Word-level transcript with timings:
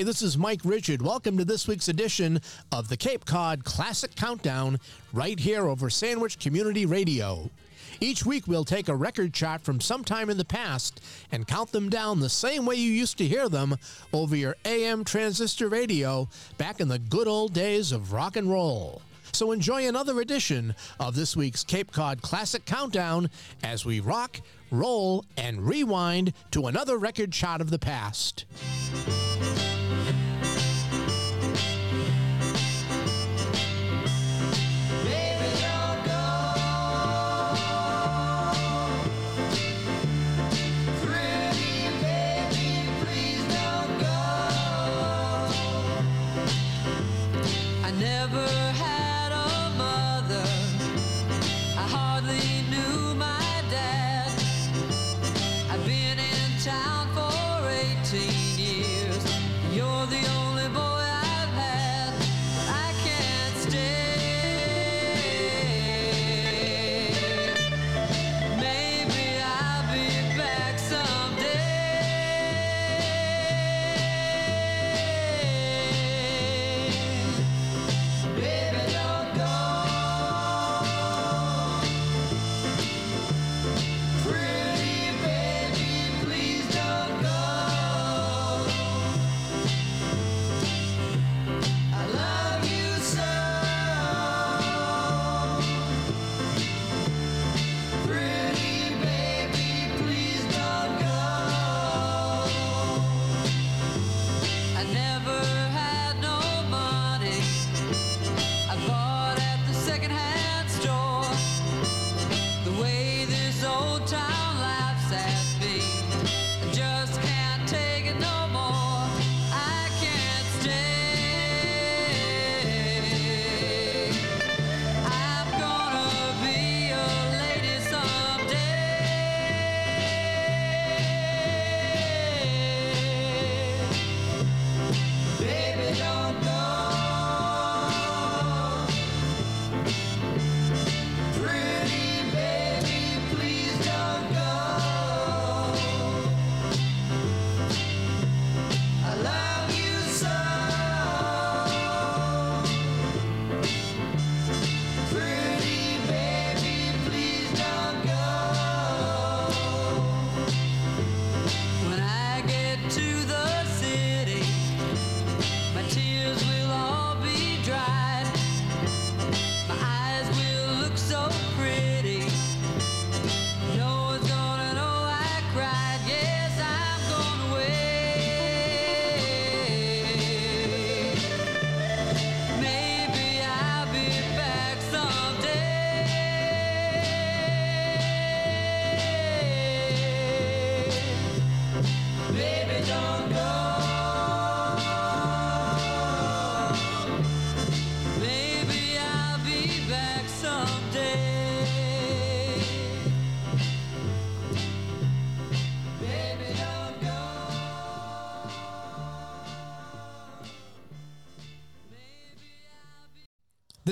Hey, 0.00 0.04
this 0.04 0.22
is 0.22 0.38
Mike 0.38 0.62
Richard. 0.64 1.02
Welcome 1.02 1.36
to 1.36 1.44
this 1.44 1.68
week's 1.68 1.88
edition 1.88 2.40
of 2.72 2.88
the 2.88 2.96
Cape 2.96 3.26
Cod 3.26 3.64
Classic 3.64 4.16
Countdown 4.16 4.78
right 5.12 5.38
here 5.38 5.68
over 5.68 5.90
Sandwich 5.90 6.38
Community 6.38 6.86
Radio. 6.86 7.50
Each 8.00 8.24
week, 8.24 8.46
we'll 8.46 8.64
take 8.64 8.88
a 8.88 8.96
record 8.96 9.34
chart 9.34 9.60
from 9.60 9.78
sometime 9.78 10.30
in 10.30 10.38
the 10.38 10.44
past 10.46 11.02
and 11.32 11.46
count 11.46 11.72
them 11.72 11.90
down 11.90 12.18
the 12.18 12.30
same 12.30 12.64
way 12.64 12.76
you 12.76 12.90
used 12.90 13.18
to 13.18 13.26
hear 13.26 13.50
them 13.50 13.76
over 14.14 14.34
your 14.34 14.56
AM 14.64 15.04
transistor 15.04 15.68
radio 15.68 16.26
back 16.56 16.80
in 16.80 16.88
the 16.88 16.98
good 16.98 17.28
old 17.28 17.52
days 17.52 17.92
of 17.92 18.14
rock 18.14 18.36
and 18.36 18.50
roll. 18.50 19.02
So 19.32 19.52
enjoy 19.52 19.86
another 19.86 20.22
edition 20.22 20.74
of 20.98 21.14
this 21.14 21.36
week's 21.36 21.62
Cape 21.62 21.92
Cod 21.92 22.22
Classic 22.22 22.64
Countdown 22.64 23.28
as 23.62 23.84
we 23.84 24.00
rock, 24.00 24.40
roll, 24.70 25.26
and 25.36 25.60
rewind 25.60 26.32
to 26.52 26.68
another 26.68 26.96
record 26.96 27.32
chart 27.32 27.60
of 27.60 27.68
the 27.68 27.78
past. 27.78 28.46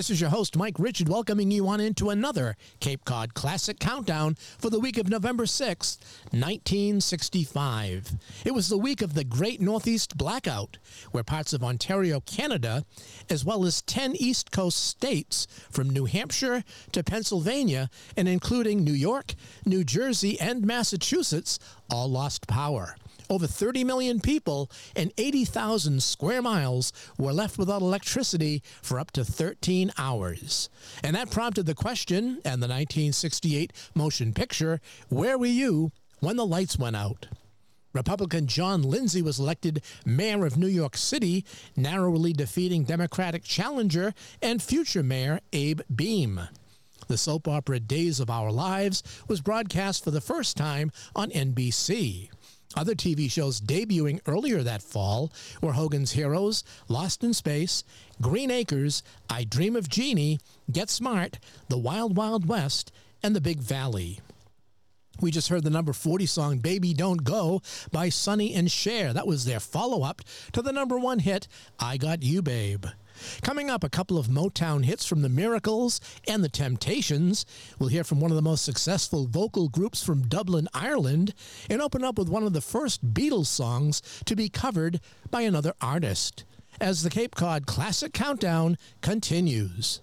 This 0.09 0.15
is 0.15 0.21
your 0.23 0.31
host, 0.31 0.57
Mike 0.57 0.79
Richard, 0.79 1.11
welcoming 1.11 1.51
you 1.51 1.69
on 1.69 1.81
into 1.81 2.09
another 2.09 2.57
Cape 2.81 3.05
Cod 3.05 3.35
Classic 3.35 3.79
Countdown 3.79 4.37
for 4.57 4.71
the 4.71 4.81
week 4.81 4.97
of 4.97 5.11
November 5.11 5.45
6th, 5.45 5.99
1965. 6.31 8.13
It 8.43 8.55
was 8.55 8.69
the 8.69 8.79
week 8.79 9.03
of 9.03 9.13
the 9.13 9.23
Great 9.23 9.61
Northeast 9.61 10.17
Blackout, 10.17 10.79
where 11.11 11.23
parts 11.23 11.53
of 11.53 11.63
Ontario, 11.63 12.21
Canada, 12.21 12.87
as 13.29 13.45
well 13.45 13.67
as 13.67 13.83
10 13.83 14.17
East 14.17 14.51
Coast 14.51 14.83
states 14.83 15.47
from 15.69 15.91
New 15.91 16.07
Hampshire 16.07 16.65
to 16.93 17.05
Pennsylvania, 17.05 17.91
and 18.17 18.29
including 18.29 18.83
New 18.83 18.95
York, 18.95 19.35
New 19.67 19.85
Jersey, 19.85 20.41
and 20.41 20.65
Massachusetts, 20.65 21.59
all 21.91 22.09
lost 22.09 22.47
power. 22.47 22.97
Over 23.31 23.47
30 23.47 23.85
million 23.85 24.21
people 24.21 24.71
and 24.97 25.13
80,000 25.19 26.03
square 26.03 26.41
miles 26.41 26.93
were 27.19 27.33
left 27.33 27.59
without 27.59 27.83
electricity 27.83 28.63
for 28.83 28.99
up 28.99 29.11
to 29.13 29.25
13 29.25 29.93
hours. 29.99 30.69
And 31.03 31.15
that 31.15 31.31
prompted 31.31 31.67
the 31.67 31.75
question 31.75 32.41
and 32.45 32.63
the 32.63 32.69
1968 32.69 33.73
motion 33.95 34.33
picture 34.33 34.81
Where 35.09 35.37
Were 35.37 35.47
You 35.47 35.93
When 36.21 36.37
the 36.37 36.47
Lights 36.47 36.79
Went 36.79 36.97
Out? 36.97 37.27
Republican 37.93 38.47
John 38.47 38.83
Lindsay 38.83 39.23
was 39.23 39.39
elected 39.39 39.83
mayor 40.05 40.45
of 40.45 40.57
New 40.57 40.69
York 40.69 40.97
City, 40.97 41.45
narrowly 41.75 42.33
defeating 42.33 42.85
Democratic 42.85 43.43
challenger 43.43 44.15
and 44.43 44.63
future 44.63 45.03
mayor 45.03 45.41
Abe 45.53 45.81
Beame. 45.93 46.49
The 47.09 47.17
soap 47.17 47.49
opera 47.49 47.81
Days 47.81 48.21
of 48.21 48.29
Our 48.29 48.53
Lives 48.53 49.03
was 49.29 49.41
broadcast 49.41 50.05
for 50.05 50.11
the 50.11 50.21
first 50.21 50.57
time 50.57 50.93
on 51.17 51.31
NBC. 51.31 52.29
Other 52.77 52.95
TV 52.95 53.31
shows 53.31 53.61
debuting 53.61 54.21
earlier 54.27 54.63
that 54.63 54.83
fall 54.83 55.33
were 55.63 55.73
Hogan's 55.73 56.13
Heroes, 56.13 56.65
Lost 56.87 57.25
in 57.25 57.35
Space, 57.35 57.83
Green 58.21 58.51
Acres, 58.51 59.03
I 59.31 59.45
Dream 59.45 59.75
of 59.75 59.89
Jeannie, 59.89 60.39
Get 60.71 60.91
Smart, 60.91 61.39
The 61.69 61.79
Wild 61.79 62.17
Wild 62.17 62.47
West, 62.47 62.93
and 63.23 63.35
The 63.35 63.41
Big 63.41 63.61
Valley. 63.61 64.21
We 65.21 65.33
just 65.33 65.49
heard 65.49 65.65
the 65.65 65.71
number 65.71 65.93
40 65.93 66.27
song 66.27 66.59
Baby 66.59 66.95
Don't 66.95 67.25
Go 67.25 67.61
by 67.91 68.09
Sonny 68.09 68.55
and 68.55 68.71
Cher. 68.71 69.13
That 69.13 69.27
was 69.27 69.45
their 69.45 69.59
follow 69.59 70.05
up 70.05 70.23
to 70.53 70.63
the 70.63 70.73
number 70.73 70.99
one 70.99 71.19
hit, 71.19 71.49
I 71.81 71.97
Got 71.97 72.23
You 72.23 72.43
Babe. 72.43 72.85
Coming 73.43 73.71
up, 73.71 73.85
a 73.85 73.89
couple 73.89 74.19
of 74.19 74.29
Motown 74.29 74.85
hits 74.85 75.07
from 75.07 75.23
the 75.23 75.29
Miracles 75.29 76.01
and 76.27 76.43
the 76.43 76.49
Temptations. 76.49 77.47
We'll 77.79 77.89
hear 77.89 78.05
from 78.05 78.21
one 78.21 78.31
of 78.31 78.37
the 78.37 78.43
most 78.43 78.65
successful 78.65 79.27
vocal 79.27 79.69
groups 79.69 80.03
from 80.03 80.29
Dublin, 80.29 80.69
Ireland, 80.75 81.35
and 81.71 81.81
open 81.81 82.05
up 82.05 82.19
with 82.19 82.29
one 82.29 82.43
of 82.43 82.53
the 82.53 82.61
first 82.61 83.15
Beatles 83.15 83.47
songs 83.47 84.03
to 84.27 84.37
be 84.37 84.49
covered 84.49 85.01
by 85.31 85.43
another 85.43 85.75
artist. 85.81 86.45
As 86.81 87.03
the 87.03 87.11
Cape 87.11 87.35
Cod 87.35 87.67
Classic 87.67 88.13
Countdown 88.13 88.77
continues. 89.01 90.01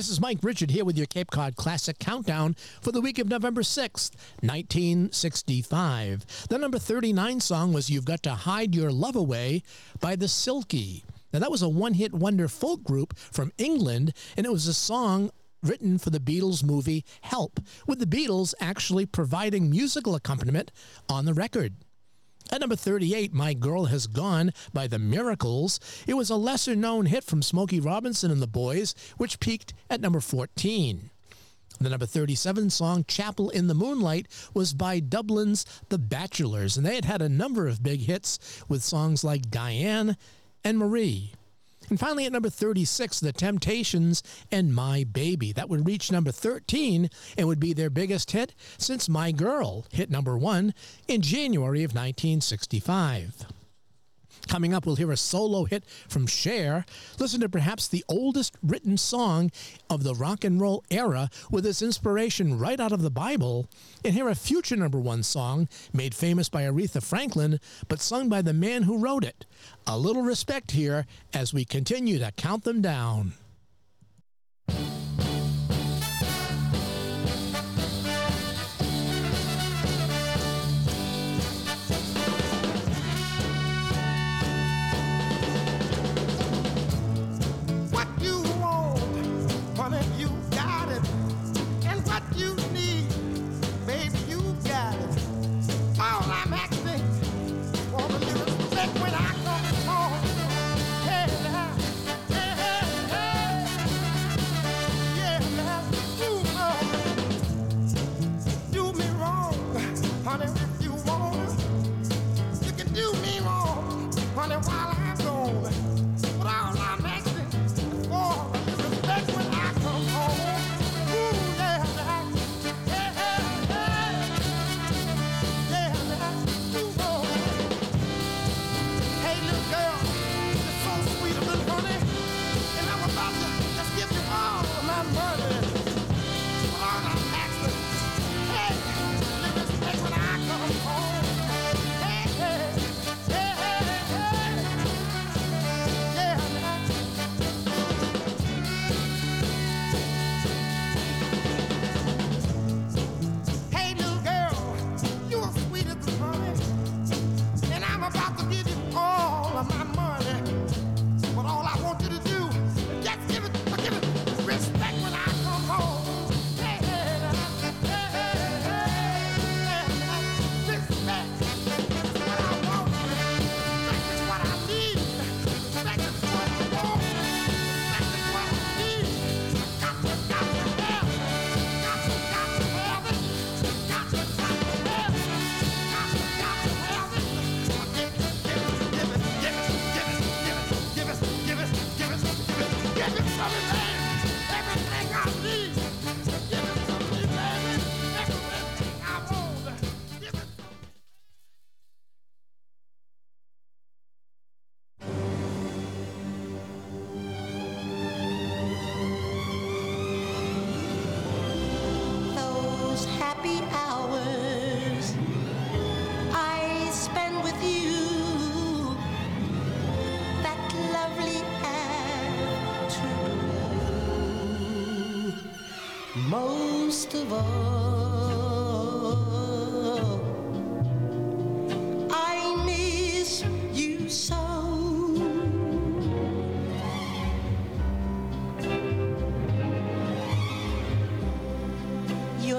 This 0.00 0.08
is 0.08 0.18
Mike 0.18 0.38
Richard 0.40 0.70
here 0.70 0.86
with 0.86 0.96
your 0.96 1.06
Cape 1.06 1.30
Cod 1.30 1.56
Classic 1.56 1.98
Countdown 1.98 2.56
for 2.80 2.90
the 2.90 3.02
week 3.02 3.18
of 3.18 3.28
November 3.28 3.60
6th, 3.60 4.12
1965. 4.40 6.46
The 6.48 6.56
number 6.56 6.78
39 6.78 7.40
song 7.40 7.74
was 7.74 7.90
You've 7.90 8.06
Got 8.06 8.22
to 8.22 8.30
Hide 8.30 8.74
Your 8.74 8.90
Love 8.90 9.14
Away 9.14 9.62
by 10.00 10.16
The 10.16 10.24
Silkie. 10.24 11.02
Now, 11.34 11.40
that 11.40 11.50
was 11.50 11.60
a 11.60 11.68
one 11.68 11.92
hit 11.92 12.14
wonder 12.14 12.48
folk 12.48 12.82
group 12.82 13.14
from 13.18 13.52
England, 13.58 14.14
and 14.38 14.46
it 14.46 14.52
was 14.52 14.66
a 14.66 14.72
song 14.72 15.32
written 15.62 15.98
for 15.98 16.08
the 16.08 16.18
Beatles 16.18 16.64
movie 16.64 17.04
Help, 17.20 17.60
with 17.86 17.98
the 17.98 18.06
Beatles 18.06 18.54
actually 18.58 19.04
providing 19.04 19.68
musical 19.68 20.14
accompaniment 20.14 20.72
on 21.10 21.26
the 21.26 21.34
record. 21.34 21.74
At 22.52 22.60
number 22.60 22.74
38, 22.74 23.32
My 23.32 23.54
Girl 23.54 23.84
Has 23.84 24.08
Gone 24.08 24.52
by 24.72 24.88
The 24.88 24.98
Miracles. 24.98 25.78
It 26.08 26.14
was 26.14 26.30
a 26.30 26.36
lesser 26.36 26.74
known 26.74 27.06
hit 27.06 27.22
from 27.22 27.42
Smokey 27.42 27.78
Robinson 27.78 28.32
and 28.32 28.42
the 28.42 28.48
Boys, 28.48 28.92
which 29.18 29.38
peaked 29.38 29.72
at 29.88 30.00
number 30.00 30.18
14. 30.18 31.10
The 31.80 31.88
number 31.88 32.06
37 32.06 32.70
song, 32.70 33.04
Chapel 33.06 33.50
in 33.50 33.68
the 33.68 33.74
Moonlight, 33.74 34.26
was 34.52 34.74
by 34.74 34.98
Dublin's 34.98 35.64
The 35.90 35.98
Bachelors, 35.98 36.76
and 36.76 36.84
they 36.84 36.96
had 36.96 37.04
had 37.04 37.22
a 37.22 37.28
number 37.28 37.68
of 37.68 37.84
big 37.84 38.00
hits 38.00 38.64
with 38.68 38.82
songs 38.82 39.22
like 39.22 39.50
Diane 39.50 40.16
and 40.64 40.76
Marie. 40.76 41.32
And 41.90 41.98
finally, 41.98 42.24
at 42.24 42.32
number 42.32 42.48
36, 42.48 43.18
The 43.18 43.32
Temptations 43.32 44.22
and 44.50 44.72
My 44.72 45.04
Baby. 45.04 45.52
That 45.52 45.68
would 45.68 45.86
reach 45.86 46.12
number 46.12 46.30
13 46.30 47.10
and 47.36 47.48
would 47.48 47.60
be 47.60 47.72
their 47.72 47.90
biggest 47.90 48.30
hit 48.30 48.54
since 48.78 49.08
My 49.08 49.32
Girl 49.32 49.84
hit 49.90 50.08
number 50.08 50.38
one 50.38 50.72
in 51.08 51.20
January 51.20 51.82
of 51.82 51.90
1965. 51.90 53.46
Coming 54.50 54.74
up, 54.74 54.84
we'll 54.84 54.96
hear 54.96 55.12
a 55.12 55.16
solo 55.16 55.62
hit 55.62 55.84
from 56.08 56.26
Cher. 56.26 56.84
Listen 57.20 57.40
to 57.40 57.48
perhaps 57.48 57.86
the 57.86 58.04
oldest 58.08 58.56
written 58.64 58.96
song 58.96 59.52
of 59.88 60.02
the 60.02 60.12
rock 60.12 60.42
and 60.42 60.60
roll 60.60 60.82
era 60.90 61.30
with 61.52 61.64
its 61.64 61.82
inspiration 61.82 62.58
right 62.58 62.80
out 62.80 62.90
of 62.90 63.00
the 63.00 63.12
Bible, 63.12 63.68
and 64.04 64.12
hear 64.12 64.28
a 64.28 64.34
future 64.34 64.74
number 64.74 64.98
one 64.98 65.22
song 65.22 65.68
made 65.92 66.16
famous 66.16 66.48
by 66.48 66.64
Aretha 66.64 67.00
Franklin, 67.00 67.60
but 67.86 68.00
sung 68.00 68.28
by 68.28 68.42
the 68.42 68.52
man 68.52 68.82
who 68.82 68.98
wrote 68.98 69.22
it. 69.22 69.46
A 69.86 69.96
little 69.96 70.22
respect 70.22 70.72
here 70.72 71.06
as 71.32 71.54
we 71.54 71.64
continue 71.64 72.18
to 72.18 72.32
count 72.32 72.64
them 72.64 72.82
down. 72.82 73.34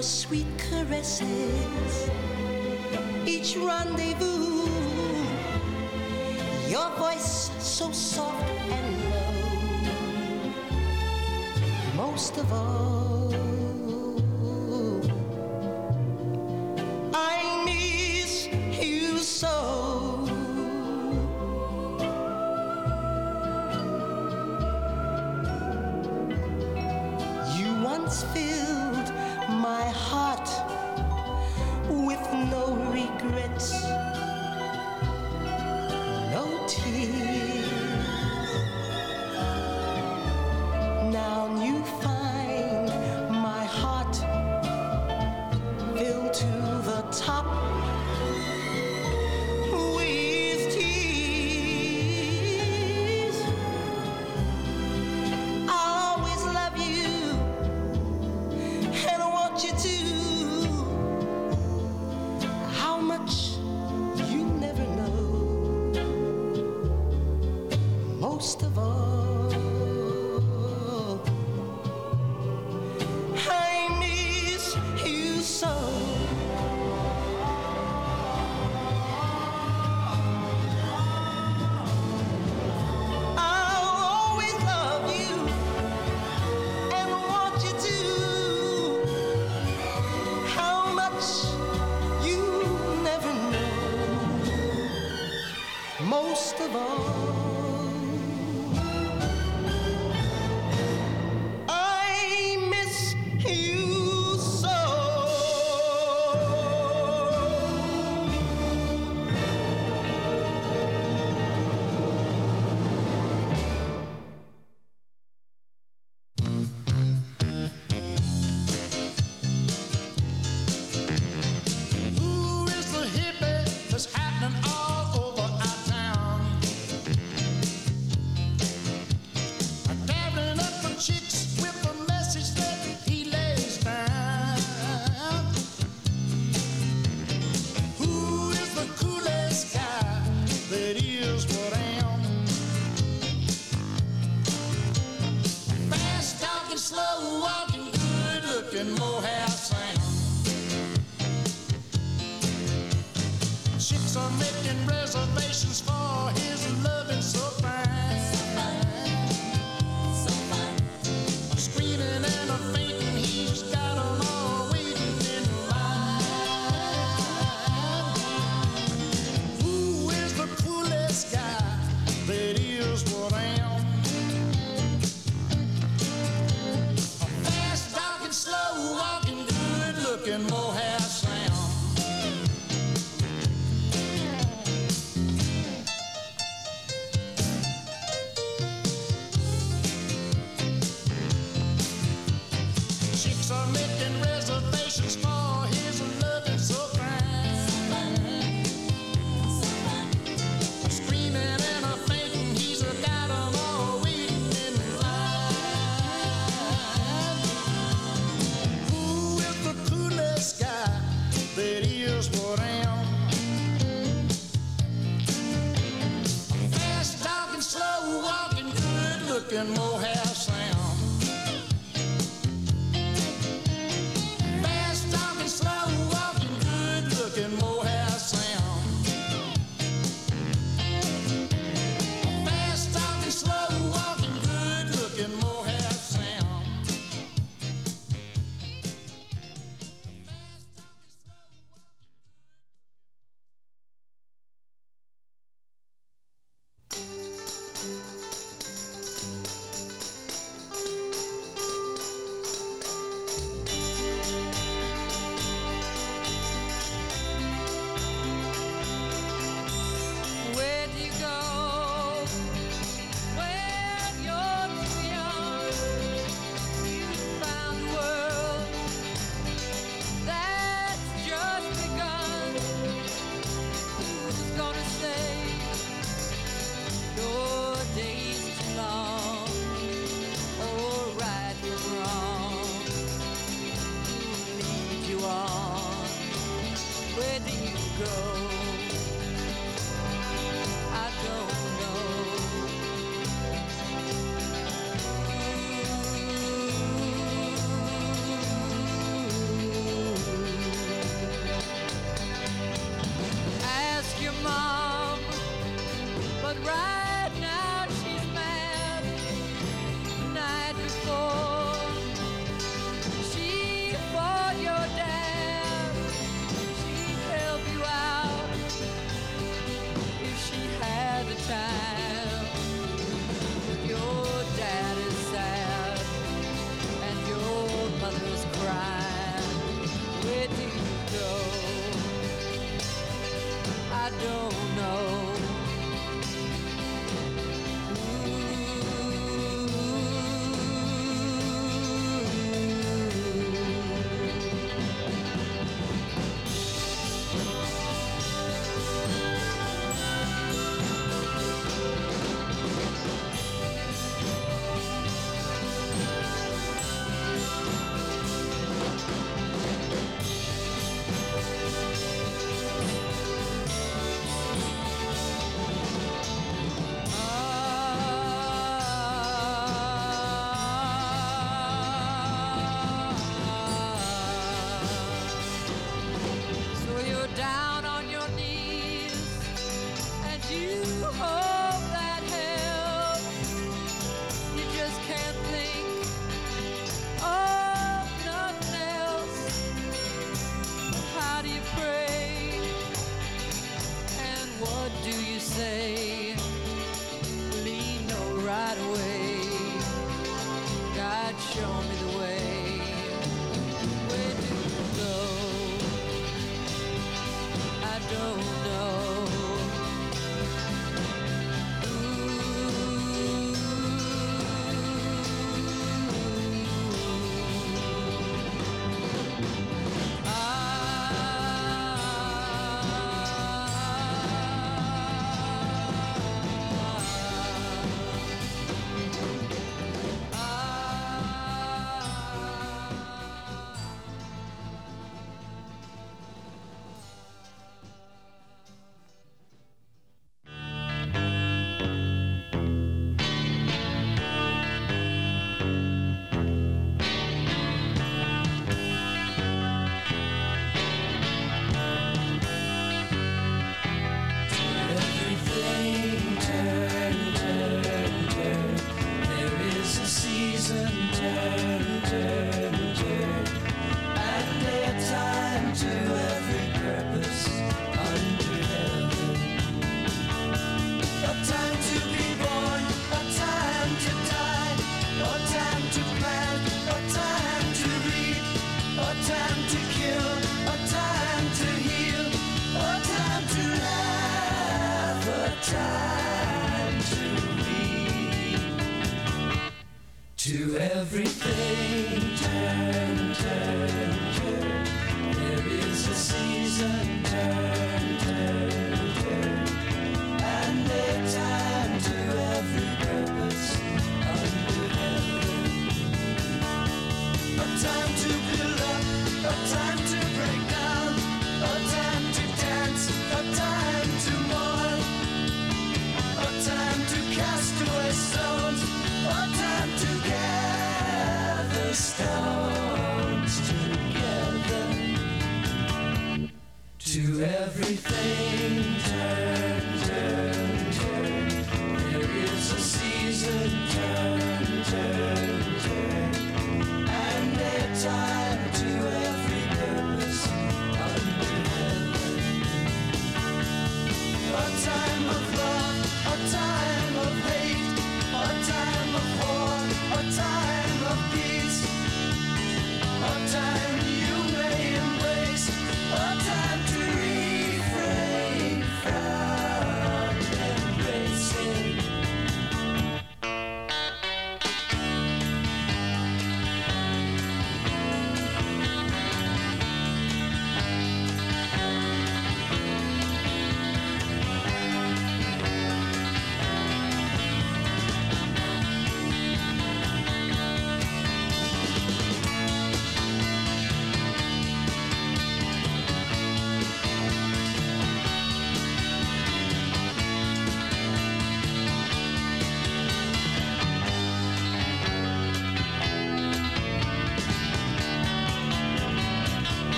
Your 0.00 0.04
sweet 0.06 0.46
caresses, 0.56 2.10
each 3.26 3.54
rendezvous, 3.54 4.66
your 6.66 6.88
voice 6.96 7.50
so 7.58 7.92
soft 7.92 8.48
and 8.70 8.96
low. 9.10 9.42
Most 11.96 12.38
of 12.38 12.50
all, 12.50 13.19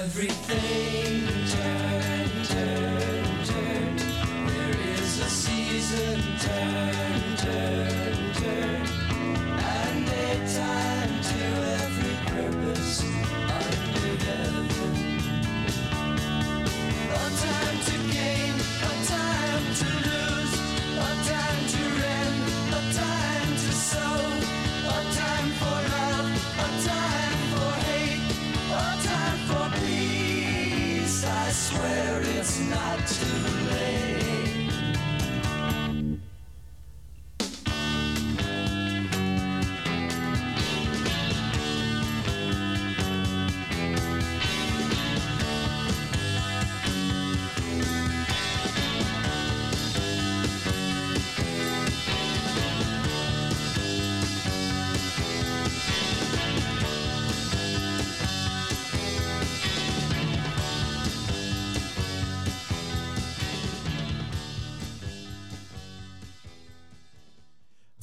To 0.00 0.39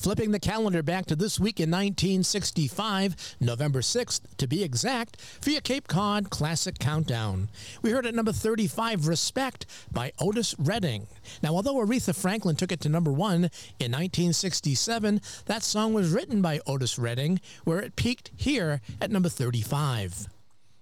Flipping 0.08 0.32
the 0.32 0.39
calendar 0.39 0.82
back 0.82 1.06
to 1.08 1.17
this 1.17 1.38
week 1.38 1.60
in 1.60 1.70
1965, 1.70 3.36
November 3.41 3.82
6th 3.82 4.22
to 4.38 4.48
be 4.48 4.63
exact, 4.63 5.22
via 5.41 5.60
Cape 5.60 5.89
Cod 5.89 6.30
Classic 6.30 6.80
Countdown. 6.80 7.50
We 7.82 7.91
heard 7.91 8.06
at 8.06 8.15
number 8.15 8.32
35, 8.32 9.10
Respect 9.10 9.65
by 9.91 10.13
Otis 10.17 10.56
Redding. 10.58 11.08
Now, 11.43 11.50
although 11.56 11.76
Aretha 11.76 12.15
Franklin 12.15 12.56
took 12.56 12.72
it 12.72 12.80
to 12.84 12.88
number 12.88 13.12
one 13.12 13.50
in 13.82 13.91
1967, 13.91 15.20
that 15.48 15.62
song 15.62 15.93
was 15.93 16.12
written 16.12 16.41
by 16.41 16.62
Otis 16.65 16.98
Redding, 16.98 17.41
where 17.65 17.82
it 17.82 17.98
peaked 17.98 18.32
here 18.38 18.80
at 19.02 19.12
number 19.12 19.28
35. 19.28 20.28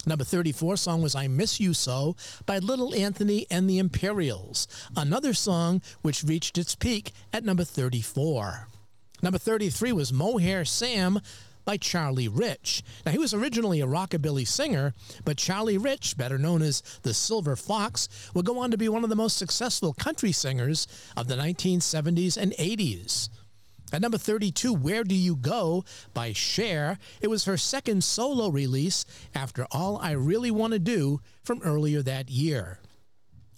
Number 0.06 0.24
34 0.24 0.78
song 0.78 1.02
was 1.02 1.16
I 1.16 1.28
Miss 1.28 1.60
You 1.60 1.74
So 1.74 2.16
by 2.46 2.60
Little 2.60 2.94
Anthony 2.94 3.48
and 3.50 3.68
the 3.68 3.80
Imperials, 3.80 4.68
another 4.96 5.34
song 5.34 5.82
which 6.04 6.24
reached 6.24 6.60
its 6.60 6.76
peak 6.76 7.12
at 7.34 7.44
number 7.44 7.64
34. 7.64 8.68
Number 9.26 9.40
33 9.40 9.92
was 9.92 10.14
Mohair 10.14 10.66
Sam 10.66 11.20
by 11.66 11.78
Charlie 11.78 12.28
Rich. 12.28 12.84
Now, 13.08 13.12
he 13.12 13.18
was 13.18 13.34
originally 13.34 13.82
a 13.82 13.88
rockabilly 13.88 14.48
singer, 14.48 14.94
but 15.24 15.36
Charlie 15.36 15.80
Rich, 15.80 16.16
better 16.16 16.38
known 16.38 16.62
as 16.62 16.84
the 17.02 17.12
Silver 17.12 17.56
Fox, 17.56 18.08
would 18.36 18.46
go 18.46 18.60
on 18.60 18.70
to 18.70 18.78
be 18.78 18.88
one 18.88 19.04
of 19.04 19.10
the 19.10 19.16
most 19.16 19.40
successful 19.40 19.96
country 19.96 20.32
singers 20.32 20.88
of 21.18 21.28
the 21.28 21.34
1970s 21.34 22.38
and 22.38 22.52
80s. 22.52 23.30
At 23.92 24.04
number 24.04 24.20
32, 24.20 24.72
Where 24.72 25.04
Do 25.04 25.16
You 25.16 25.36
Go 25.36 25.86
by 26.14 26.32
Cher. 26.32 27.00
It 27.20 27.32
was 27.32 27.46
her 27.46 27.58
second 27.58 28.04
solo 28.04 28.50
release 28.50 29.06
after 29.34 29.66
All 29.72 29.98
I 29.98 30.12
Really 30.12 30.52
Want 30.52 30.74
to 30.74 30.80
Do 30.80 31.20
from 31.42 31.64
earlier 31.64 32.04
that 32.04 32.30
year. 32.30 32.78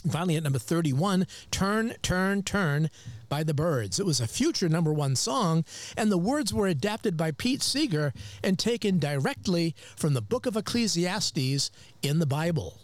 Finally, 0.10 0.38
at 0.38 0.44
number 0.44 0.60
31, 0.60 1.28
Turn, 1.52 1.94
Turn, 2.02 2.42
Turn 2.44 2.90
by 3.30 3.44
the 3.44 3.54
Byrds. 3.54 4.00
It 4.00 4.06
was 4.06 4.20
a 4.20 4.28
future 4.28 4.70
number 4.70 4.94
one 4.94 5.16
song, 5.16 5.66
and 5.96 6.12
the 6.12 6.18
words 6.18 6.54
were 6.54 6.68
adapted 6.68 7.18
by 7.18 7.32
Pete 7.32 7.62
Seeger 7.62 8.14
and 8.44 8.58
taken 8.58 9.00
directly 9.00 9.76
from 9.96 10.14
the 10.14 10.22
book 10.22 10.46
of 10.46 10.56
Ecclesiastes 10.56 11.72
in 12.02 12.20
the 12.20 12.26
Bible. 12.26 12.80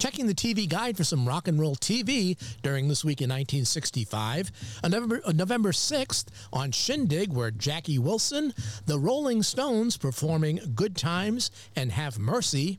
Checking 0.00 0.26
the 0.26 0.34
TV 0.34 0.66
guide 0.66 0.96
for 0.96 1.04
some 1.04 1.28
rock 1.28 1.46
and 1.46 1.60
roll 1.60 1.76
TV 1.76 2.38
during 2.62 2.88
this 2.88 3.04
week 3.04 3.20
in 3.20 3.28
1965. 3.28 4.50
On 4.82 4.90
November, 4.90 5.20
November 5.34 5.72
6th, 5.72 6.24
on 6.54 6.72
Shindig, 6.72 7.34
were 7.34 7.50
Jackie 7.50 7.98
Wilson, 7.98 8.54
the 8.86 8.98
Rolling 8.98 9.42
Stones 9.42 9.98
performing 9.98 10.72
Good 10.74 10.96
Times 10.96 11.50
and 11.76 11.92
Have 11.92 12.18
Mercy, 12.18 12.78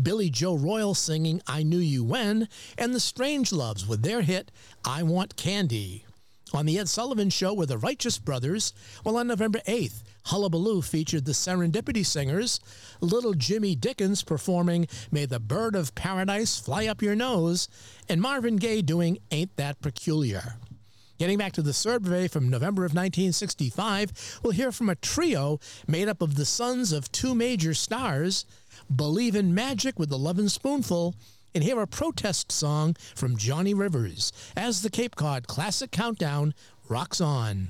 Billy 0.00 0.30
Joe 0.30 0.54
Royal 0.54 0.94
singing 0.94 1.42
I 1.46 1.62
Knew 1.62 1.78
You 1.78 2.04
When, 2.04 2.48
and 2.78 2.94
the 2.94 3.00
Strangeloves 3.00 3.86
with 3.86 4.02
their 4.02 4.22
hit 4.22 4.50
I 4.84 5.02
Want 5.02 5.36
Candy. 5.36 6.04
On 6.54 6.66
the 6.66 6.78
Ed 6.78 6.88
Sullivan 6.88 7.30
Show 7.30 7.54
were 7.54 7.66
the 7.66 7.78
Righteous 7.78 8.18
Brothers, 8.18 8.74
while 9.02 9.16
on 9.16 9.26
November 9.26 9.60
8th, 9.66 10.02
Hullabaloo 10.26 10.82
featured 10.82 11.24
the 11.24 11.32
Serendipity 11.32 12.04
Singers, 12.04 12.60
Little 13.00 13.32
Jimmy 13.32 13.74
Dickens 13.74 14.22
performing 14.22 14.86
May 15.10 15.24
the 15.24 15.40
Bird 15.40 15.74
of 15.74 15.94
Paradise 15.94 16.58
Fly 16.58 16.86
Up 16.86 17.00
Your 17.00 17.14
Nose, 17.14 17.68
and 18.08 18.20
Marvin 18.20 18.56
Gaye 18.56 18.82
doing 18.82 19.18
Ain't 19.30 19.56
That 19.56 19.80
Peculiar. 19.80 20.56
Getting 21.18 21.38
back 21.38 21.52
to 21.52 21.62
the 21.62 21.72
survey 21.72 22.26
from 22.28 22.50
November 22.50 22.84
of 22.84 22.92
1965, 22.92 24.40
we'll 24.42 24.52
hear 24.52 24.72
from 24.72 24.88
a 24.88 24.96
trio 24.96 25.58
made 25.86 26.08
up 26.08 26.20
of 26.20 26.34
the 26.34 26.44
sons 26.44 26.92
of 26.92 27.12
two 27.12 27.34
major 27.34 27.74
stars, 27.74 28.44
Believe 28.94 29.36
in 29.36 29.54
Magic 29.54 29.98
with 29.98 30.10
the 30.10 30.18
Lovin' 30.18 30.48
Spoonful, 30.48 31.14
and 31.54 31.64
hear 31.64 31.80
a 31.80 31.86
protest 31.86 32.52
song 32.52 32.94
from 33.14 33.36
Johnny 33.36 33.72
Rivers 33.74 34.32
as 34.56 34.82
the 34.82 34.90
Cape 34.90 35.16
Cod 35.16 35.46
Classic 35.46 35.90
Countdown 35.90 36.52
rocks 36.88 37.20
on. 37.20 37.68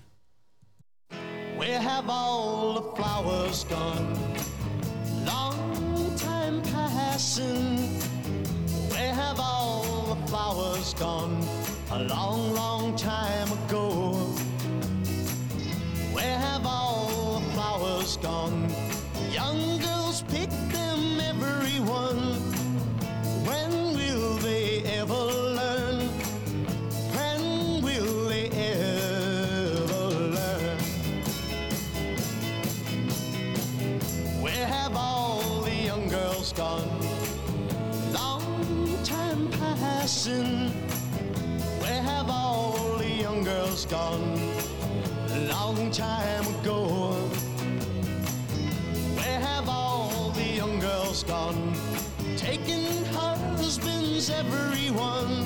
Where 1.57 1.81
have 1.81 2.09
all 2.09 2.75
the 2.75 2.97
flowers 2.97 3.65
gone? 3.65 4.37
Long 5.25 6.17
time 6.17 6.63
passing. 6.63 7.79
Where 8.91 9.15
have 9.15 9.39
all 9.39 10.15
the 10.15 10.27
flowers 10.27 10.95
gone? 10.95 11.41
A 11.93 12.03
long, 12.05 12.53
long 12.55 12.97
time 12.97 13.53
ago. 13.65 14.13
Where 16.13 16.39
have 16.39 16.67
all 16.67 17.39
the 17.39 17.51
flowers 17.53 18.17
gone? 18.17 18.69
Young 19.31 19.79
girls 19.79 20.23
pick 20.23 20.51
someone? 21.93 22.35
When 23.49 23.71
will 23.95 24.37
they 24.39 24.83
ever 24.99 25.25
learn? 25.59 26.09
When 27.17 27.83
will 27.83 28.29
they 28.29 28.49
ever 28.49 30.05
learn? 30.37 30.79
Where 34.41 34.67
have 34.67 34.97
all 34.97 35.63
the 35.63 35.75
young 35.75 36.09
girls 36.09 36.53
gone? 36.53 36.89
Long 38.13 38.99
time 39.05 39.51
passing. 39.51 40.71
Where 41.83 42.03
have 42.03 42.31
all 42.31 42.97
the 42.99 43.11
young 43.25 43.45
girls 43.45 43.85
gone? 43.87 44.41
Long 45.49 45.91
time 45.91 46.47
ago. 46.57 47.13
Where 49.17 49.41
have 49.41 49.69
all 49.69 49.92
girl's 51.13 51.25
gone, 51.25 51.75
taking 52.39 53.05
husbands, 53.13 54.31
everyone. 54.31 55.45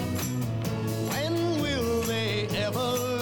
When 1.11 1.61
will 1.61 2.02
they 2.02 2.46
ever? 2.57 3.15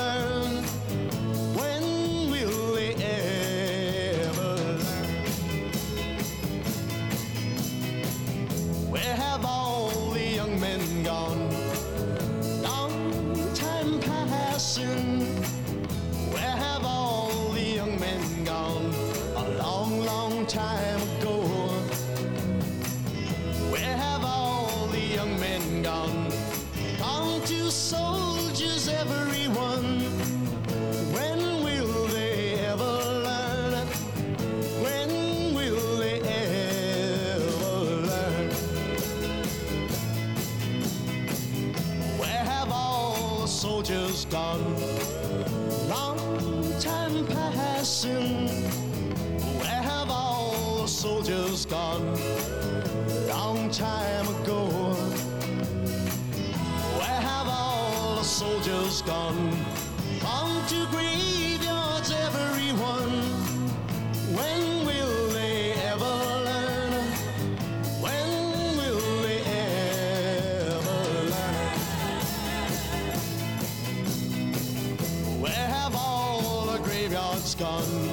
gone. 77.64 78.08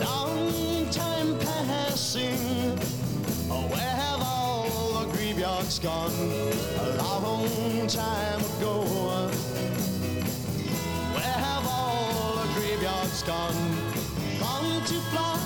Long 0.00 0.88
time 0.90 1.38
passing. 1.38 2.78
Oh, 3.50 3.66
where 3.72 3.94
have 4.02 4.22
all 4.22 5.00
the 5.00 5.06
graveyards 5.12 5.78
gone? 5.78 6.18
A 6.80 6.88
long 7.02 7.86
time 7.88 8.40
ago. 8.52 8.74
Where 11.14 11.38
have 11.46 11.66
all 11.76 12.36
the 12.40 12.48
graveyards 12.54 13.22
gone? 13.22 13.60
Gone 14.40 14.80
to 14.86 14.98
fly. 15.10 15.37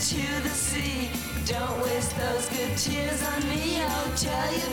Into 0.00 0.42
the 0.42 0.48
sea. 0.48 1.10
Don't 1.44 1.82
waste 1.82 2.16
those 2.16 2.48
good 2.48 2.74
tears 2.78 3.22
on 3.22 3.46
me. 3.50 3.82
I'll 3.82 4.16
tell 4.16 4.52
you, 4.54 4.69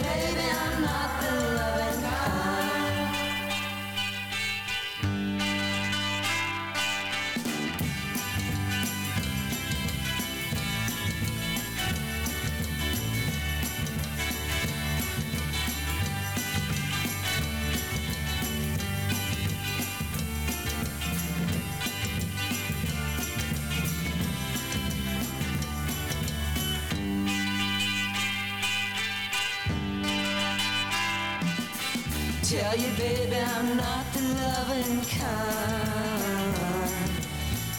Tell 32.43 32.77
you, 32.77 32.89
baby, 32.97 33.35
I'm 33.35 33.77
not 33.77 34.05
the 34.13 34.21
loving 34.21 35.01
kind. 35.19 36.55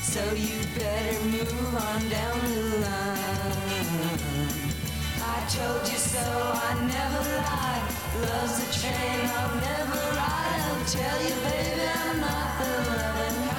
So 0.02 0.20
you 0.34 0.60
better 0.78 1.24
move 1.24 1.74
on 1.74 2.08
down 2.10 2.40
the 2.40 2.78
line. 2.84 4.18
I 5.22 5.46
told 5.48 5.88
you 5.88 5.98
so, 5.98 6.20
I 6.20 6.74
never 6.86 7.22
lie. 7.38 7.82
Love's 8.20 8.58
a 8.60 8.80
train 8.80 9.30
I'll 9.36 9.54
never 9.60 10.00
ride. 10.16 10.60
I'll 10.68 10.84
tell 10.86 11.18
you, 11.22 11.34
baby, 11.48 11.86
I'm 12.04 12.20
not 12.20 12.58
the 12.58 12.68
loving 12.90 13.48
kind. 13.48 13.57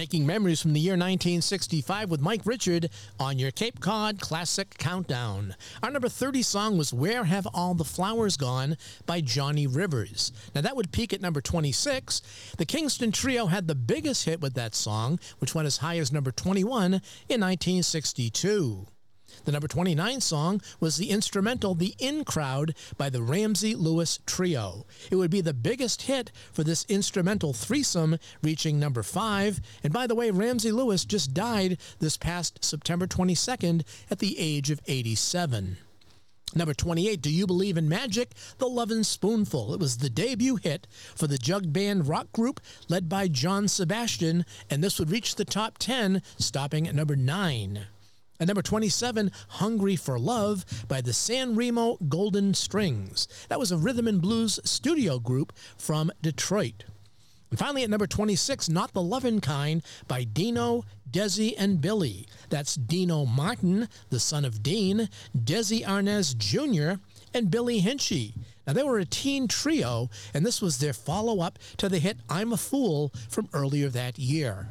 Making 0.00 0.24
memories 0.24 0.62
from 0.62 0.72
the 0.72 0.80
year 0.80 0.94
1965 0.94 2.08
with 2.08 2.22
Mike 2.22 2.40
Richard 2.46 2.88
on 3.18 3.38
your 3.38 3.50
Cape 3.50 3.80
Cod 3.80 4.18
Classic 4.18 4.78
Countdown. 4.78 5.54
Our 5.82 5.90
number 5.90 6.08
30 6.08 6.40
song 6.40 6.78
was 6.78 6.94
Where 6.94 7.24
Have 7.24 7.46
All 7.52 7.74
the 7.74 7.84
Flowers 7.84 8.38
Gone 8.38 8.78
by 9.04 9.20
Johnny 9.20 9.66
Rivers. 9.66 10.32
Now 10.54 10.62
that 10.62 10.74
would 10.74 10.90
peak 10.90 11.12
at 11.12 11.20
number 11.20 11.42
26. 11.42 12.54
The 12.56 12.64
Kingston 12.64 13.12
Trio 13.12 13.44
had 13.44 13.68
the 13.68 13.74
biggest 13.74 14.24
hit 14.24 14.40
with 14.40 14.54
that 14.54 14.74
song, 14.74 15.20
which 15.36 15.54
went 15.54 15.66
as 15.66 15.76
high 15.76 15.98
as 15.98 16.10
number 16.10 16.32
21 16.32 16.94
in 16.94 17.42
1962. 17.42 18.86
The 19.44 19.52
number 19.52 19.68
29 19.68 20.20
song 20.20 20.60
was 20.80 20.96
the 20.96 21.10
instrumental 21.10 21.74
The 21.74 21.94
In 21.98 22.24
Crowd 22.24 22.74
by 22.98 23.08
the 23.08 23.22
Ramsey 23.22 23.74
Lewis 23.74 24.18
Trio. 24.26 24.86
It 25.10 25.16
would 25.16 25.30
be 25.30 25.40
the 25.40 25.54
biggest 25.54 26.02
hit 26.02 26.30
for 26.52 26.62
this 26.62 26.84
instrumental 26.88 27.52
threesome, 27.52 28.18
reaching 28.42 28.78
number 28.78 29.02
5. 29.02 29.60
And 29.82 29.92
by 29.92 30.06
the 30.06 30.14
way, 30.14 30.30
Ramsey 30.30 30.72
Lewis 30.72 31.04
just 31.04 31.32
died 31.32 31.78
this 32.00 32.16
past 32.16 32.64
September 32.64 33.06
22nd 33.06 33.82
at 34.10 34.18
the 34.18 34.38
age 34.38 34.70
of 34.70 34.80
87. 34.86 35.78
Number 36.54 36.74
28, 36.74 37.22
Do 37.22 37.30
You 37.30 37.46
Believe 37.46 37.76
in 37.76 37.88
Magic? 37.88 38.32
The 38.58 38.68
Lovin' 38.68 39.04
Spoonful. 39.04 39.72
It 39.72 39.80
was 39.80 39.98
the 39.98 40.10
debut 40.10 40.56
hit 40.56 40.88
for 41.14 41.28
the 41.28 41.38
jug 41.38 41.72
band 41.72 42.08
rock 42.08 42.32
group 42.32 42.60
led 42.88 43.08
by 43.08 43.28
John 43.28 43.68
Sebastian, 43.68 44.44
and 44.68 44.82
this 44.82 44.98
would 44.98 45.10
reach 45.10 45.36
the 45.36 45.44
top 45.44 45.78
10, 45.78 46.22
stopping 46.38 46.88
at 46.88 46.94
number 46.94 47.14
9. 47.14 47.86
At 48.40 48.46
number 48.46 48.62
27, 48.62 49.30
Hungry 49.48 49.96
for 49.96 50.18
Love 50.18 50.64
by 50.88 51.02
the 51.02 51.12
San 51.12 51.54
Remo 51.54 51.98
Golden 52.08 52.54
Strings. 52.54 53.28
That 53.50 53.58
was 53.58 53.70
a 53.70 53.76
rhythm 53.76 54.08
and 54.08 54.22
blues 54.22 54.58
studio 54.64 55.18
group 55.18 55.52
from 55.76 56.10
Detroit. 56.22 56.84
And 57.50 57.58
finally, 57.58 57.82
at 57.82 57.90
number 57.90 58.06
26, 58.06 58.70
Not 58.70 58.94
the 58.94 59.02
Lovin' 59.02 59.42
Kind 59.42 59.82
by 60.08 60.24
Dino, 60.24 60.86
Desi, 61.10 61.54
and 61.58 61.82
Billy. 61.82 62.26
That's 62.48 62.76
Dino 62.76 63.26
Martin, 63.26 63.88
the 64.08 64.20
son 64.20 64.46
of 64.46 64.62
Dean, 64.62 65.10
Desi 65.36 65.84
Arnaz 65.84 66.34
Jr., 66.34 66.98
and 67.34 67.50
Billy 67.50 67.82
Hinsche. 67.82 68.32
Now, 68.66 68.72
they 68.72 68.82
were 68.82 68.98
a 68.98 69.04
teen 69.04 69.48
trio, 69.48 70.08
and 70.32 70.46
this 70.46 70.62
was 70.62 70.78
their 70.78 70.94
follow 70.94 71.40
up 71.40 71.58
to 71.76 71.90
the 71.90 71.98
hit 71.98 72.16
I'm 72.30 72.54
a 72.54 72.56
Fool 72.56 73.12
from 73.28 73.50
earlier 73.52 73.90
that 73.90 74.18
year. 74.18 74.70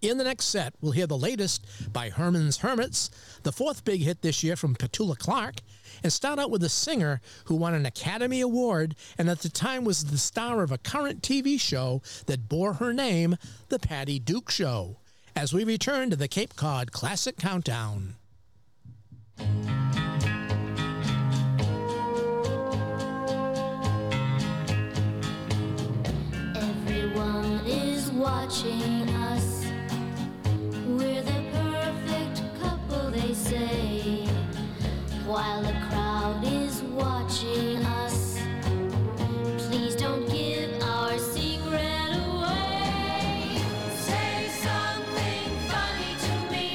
In 0.00 0.16
the 0.16 0.24
next 0.24 0.44
set, 0.46 0.74
we'll 0.80 0.92
hear 0.92 1.08
the 1.08 1.18
latest 1.18 1.66
by 1.92 2.10
Herman's 2.10 2.58
Hermits, 2.58 3.10
the 3.42 3.50
fourth 3.50 3.84
big 3.84 4.02
hit 4.02 4.22
this 4.22 4.44
year 4.44 4.54
from 4.54 4.76
Petula 4.76 5.18
Clark, 5.18 5.56
and 6.04 6.12
start 6.12 6.38
out 6.38 6.52
with 6.52 6.62
a 6.62 6.68
singer 6.68 7.20
who 7.46 7.56
won 7.56 7.74
an 7.74 7.84
Academy 7.84 8.40
Award 8.40 8.94
and 9.18 9.28
at 9.28 9.40
the 9.40 9.48
time 9.48 9.84
was 9.84 10.04
the 10.04 10.18
star 10.18 10.62
of 10.62 10.70
a 10.70 10.78
current 10.78 11.22
TV 11.22 11.60
show 11.60 12.00
that 12.26 12.48
bore 12.48 12.74
her 12.74 12.92
name, 12.92 13.36
The 13.70 13.80
Patty 13.80 14.20
Duke 14.20 14.52
Show, 14.52 14.98
as 15.34 15.52
we 15.52 15.64
return 15.64 16.10
to 16.10 16.16
the 16.16 16.28
Cape 16.28 16.54
Cod 16.54 16.92
Classic 16.92 17.36
Countdown. 17.36 18.14
Everyone 26.54 27.62
is 27.66 28.12
watching. 28.12 29.17
We're 30.98 31.22
the 31.22 31.42
perfect 31.52 32.42
couple, 32.60 33.12
they 33.12 33.32
say. 33.32 34.26
While 35.24 35.62
the 35.62 35.74
crowd 35.88 36.42
is 36.44 36.82
watching 36.82 37.76
us, 37.84 38.36
please 39.68 39.94
don't 39.94 40.28
give 40.28 40.82
our 40.82 41.16
secret 41.18 42.10
away. 42.26 43.62
Say 43.94 44.48
something 44.66 45.50
funny 45.70 46.12
to 46.24 46.34
me. 46.52 46.66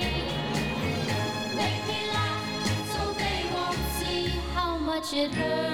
Make 1.53 1.85
me 1.91 2.07
laugh 2.13 2.45
so 2.93 3.13
they 3.23 3.43
won't 3.53 3.83
see 3.99 4.27
how 4.53 4.77
much 4.77 5.11
it 5.11 5.33
hurts. 5.33 5.72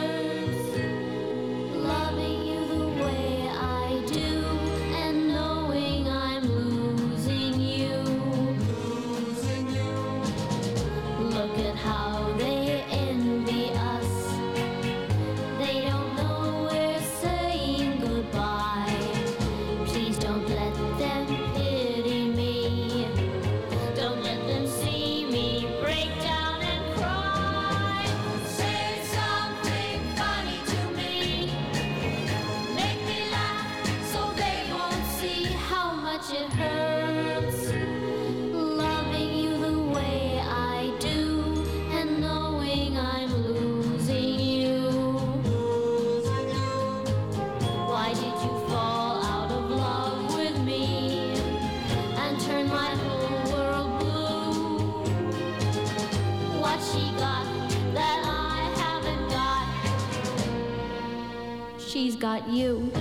she's 61.89 62.15
got 62.15 62.47
you. 62.47 62.91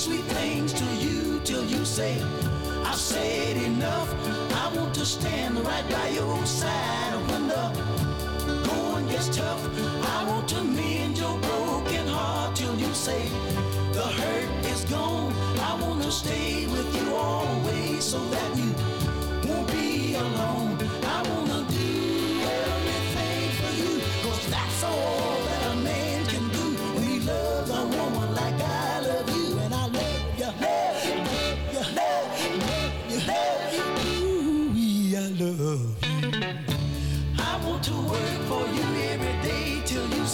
sweet 0.00 0.24
things 0.40 0.72
to 0.72 0.84
you 0.96 1.38
till 1.44 1.62
you 1.66 1.84
say, 1.84 2.16
I've 2.86 2.96
said 2.96 3.58
enough. 3.58 4.08
I 4.54 4.74
want 4.74 4.94
to 4.94 5.04
stand 5.04 5.60
right 5.60 5.86
by 5.90 6.08
your 6.08 6.46
side 6.46 7.16
when 7.28 7.48
the 7.48 7.64
going 8.66 9.06
gets 9.08 9.28
tough. 9.28 9.62
I 10.16 10.24
want 10.26 10.48
to 10.54 10.64
mend 10.64 11.18
your 11.18 11.38
broken 11.40 12.06
heart 12.06 12.56
till 12.56 12.74
you 12.76 12.90
say, 12.94 13.28
the 13.92 14.06
hurt 14.20 14.66
is 14.72 14.84
gone. 14.84 15.34
I 15.60 15.78
want 15.82 16.02
to 16.04 16.10
stay 16.10 16.66
with 16.66 16.88
you 16.96 17.14
always 17.14 18.02
so 18.02 18.20
that 18.30 18.56
you 18.56 18.72
won't 19.46 19.70
be 19.70 20.14
alone. 20.14 20.69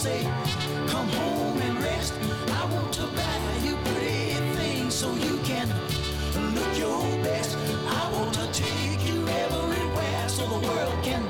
say, 0.07 0.22
come 0.86 1.09
home 1.09 1.59
and 1.66 1.76
rest. 1.82 2.14
I 2.61 2.62
want 2.72 2.92
to 2.98 3.04
buy 3.18 3.38
you 3.66 3.74
pretty 3.88 4.34
things 4.59 4.94
so 4.94 5.09
you 5.26 5.36
can 5.50 5.66
look 6.54 6.72
your 6.78 7.02
best. 7.24 7.57
I 8.00 8.02
want 8.14 8.32
to 8.40 8.46
take 8.52 9.00
you 9.11 9.18
everywhere 9.44 10.28
so 10.28 10.42
the 10.54 10.61
world 10.68 10.98
can 11.02 11.22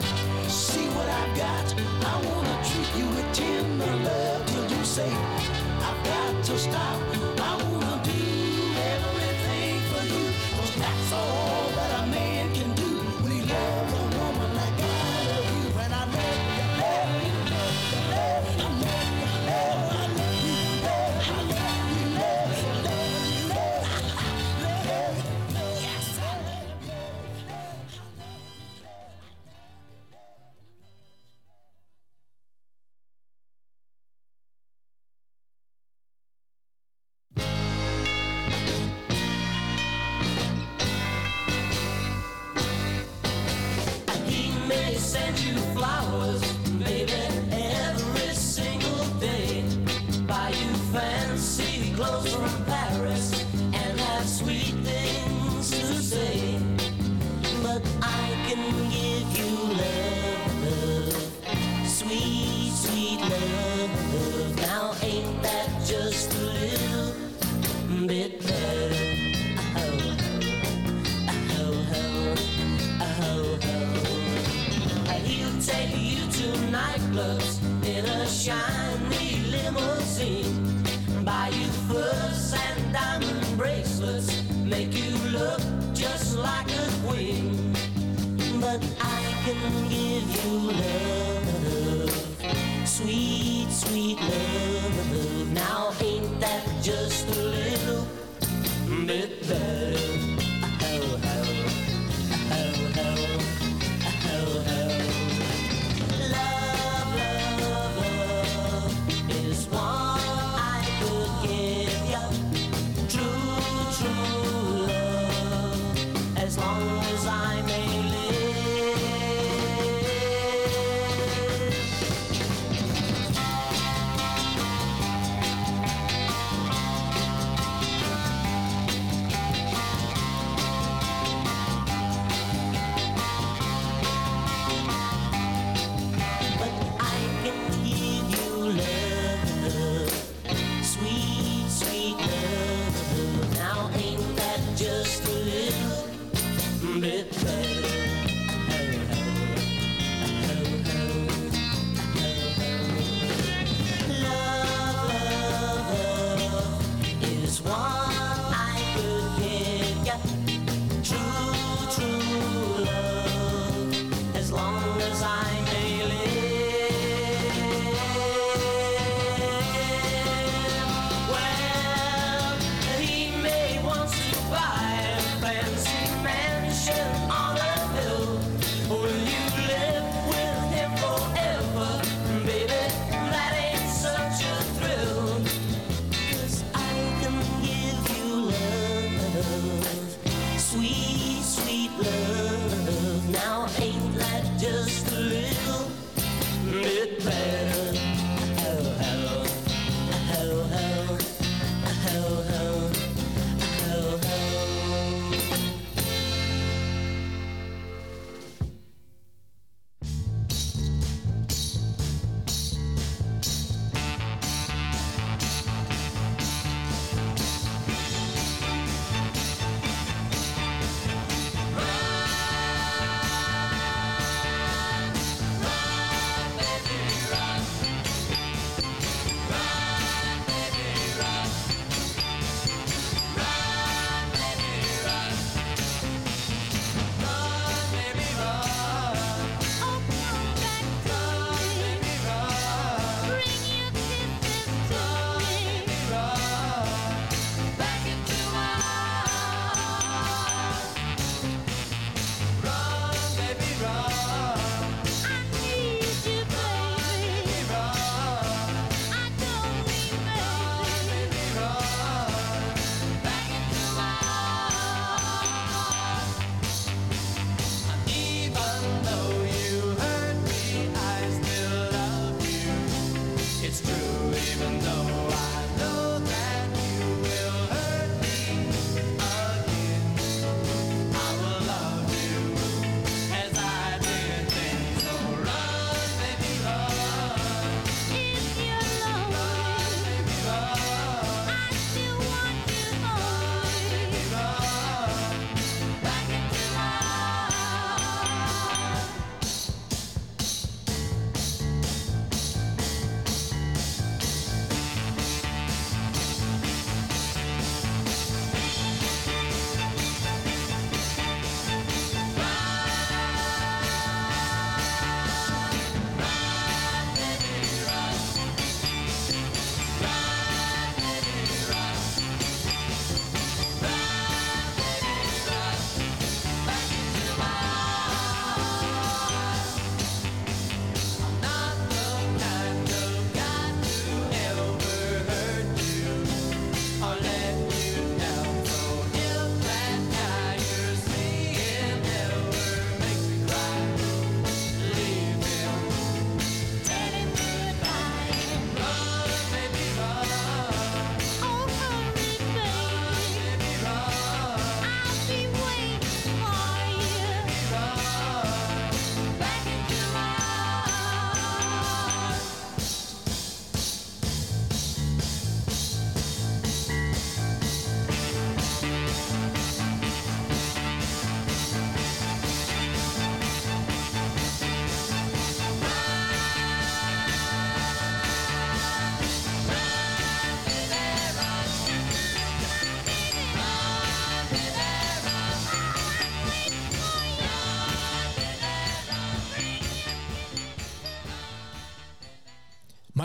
see 0.49 0.87
what 0.97 1.09
I've 1.21 1.35
got. 1.45 1.67
I 2.13 2.15
want 2.29 2.47
to 2.49 2.57
treat 2.71 2.91
you 3.01 3.07
with 3.15 3.29
tender 3.33 3.95
love 4.09 4.47
till 4.51 4.67
you 4.75 4.85
say, 4.85 5.11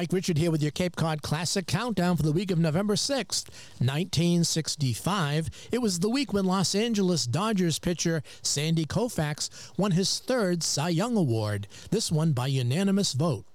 Mike 0.01 0.13
Richard 0.13 0.39
here 0.39 0.49
with 0.49 0.63
your 0.63 0.71
Cape 0.71 0.95
Cod 0.95 1.21
Classic 1.21 1.67
Countdown 1.67 2.17
for 2.17 2.23
the 2.23 2.31
week 2.31 2.49
of 2.49 2.57
November 2.57 2.95
6th, 2.95 3.47
1965. 3.77 5.47
It 5.71 5.77
was 5.77 5.99
the 5.99 6.09
week 6.09 6.33
when 6.33 6.43
Los 6.43 6.73
Angeles 6.73 7.27
Dodgers 7.27 7.77
pitcher 7.77 8.23
Sandy 8.41 8.85
Koufax 8.85 9.51
won 9.77 9.91
his 9.91 10.17
third 10.17 10.63
Cy 10.63 10.89
Young 10.89 11.15
Award, 11.15 11.67
this 11.91 12.11
one 12.11 12.31
by 12.31 12.47
unanimous 12.47 13.13
vote. 13.13 13.45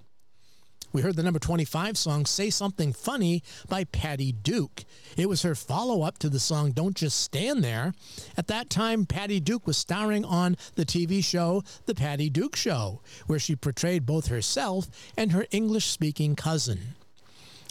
We 0.93 1.01
heard 1.01 1.17
the 1.17 1.23
number 1.23 1.39
25 1.39 1.97
song 1.97 2.25
Say 2.25 2.49
Something 2.49 2.93
Funny 2.93 3.43
by 3.67 3.83
Patty 3.83 4.31
Duke. 4.31 4.85
It 5.17 5.27
was 5.27 5.41
her 5.41 5.53
follow 5.53 6.01
up 6.01 6.17
to 6.19 6.29
the 6.29 6.39
song 6.39 6.71
Don't 6.71 6.95
Just 6.95 7.19
Stand 7.19 7.61
There. 7.61 7.93
At 8.37 8.47
that 8.47 8.69
time, 8.69 9.05
Patty 9.05 9.41
Duke 9.41 9.67
was 9.67 9.75
starring 9.75 10.23
on 10.23 10.55
the 10.75 10.85
TV 10.85 11.21
show 11.23 11.63
The 11.87 11.93
Patty 11.93 12.29
Duke 12.29 12.55
Show, 12.55 13.01
where 13.27 13.37
she 13.37 13.55
portrayed 13.55 14.05
both 14.05 14.27
herself 14.27 14.87
and 15.17 15.33
her 15.33 15.45
English 15.51 15.87
speaking 15.87 16.35
cousin. 16.35 16.95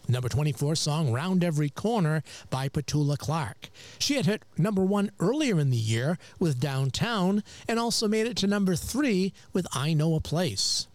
Number 0.08 0.28
24 0.28 0.76
song 0.76 1.10
Round 1.10 1.42
Every 1.42 1.70
Corner 1.70 2.22
by 2.50 2.68
Petula 2.68 3.16
Clark. 3.16 3.70
She 3.98 4.14
had 4.14 4.26
hit 4.26 4.42
number 4.58 4.84
one 4.84 5.10
earlier 5.18 5.58
in 5.58 5.70
the 5.70 5.76
year 5.76 6.18
with 6.38 6.60
Downtown 6.60 7.42
and 7.66 7.80
also 7.80 8.06
made 8.06 8.26
it 8.26 8.36
to 8.36 8.46
number 8.46 8.76
three 8.76 9.32
with 9.52 9.66
I 9.72 9.94
Know 9.94 10.14
a 10.14 10.20
Place 10.20 10.86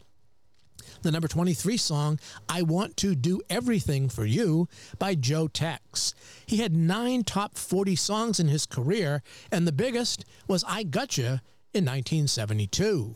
the 1.02 1.12
number 1.12 1.28
23 1.28 1.78
song, 1.78 2.20
I 2.48 2.62
Want 2.62 2.98
to 2.98 3.16
Do 3.16 3.42
Everything 3.50 4.10
for 4.10 4.26
You 4.26 4.68
by 5.00 5.16
Joe 5.16 5.48
Tex. 5.48 6.14
He 6.46 6.58
had 6.58 6.76
nine 6.76 7.24
top 7.24 7.58
40 7.58 7.96
songs 7.96 8.40
in 8.40 8.48
his 8.48 8.66
career, 8.66 9.24
and 9.52 9.68
the 9.68 9.72
biggest 9.72 10.26
was 10.48 10.64
I 10.68 10.84
Gotcha 10.84 11.42
in 11.74 11.86
1972. 11.86 13.16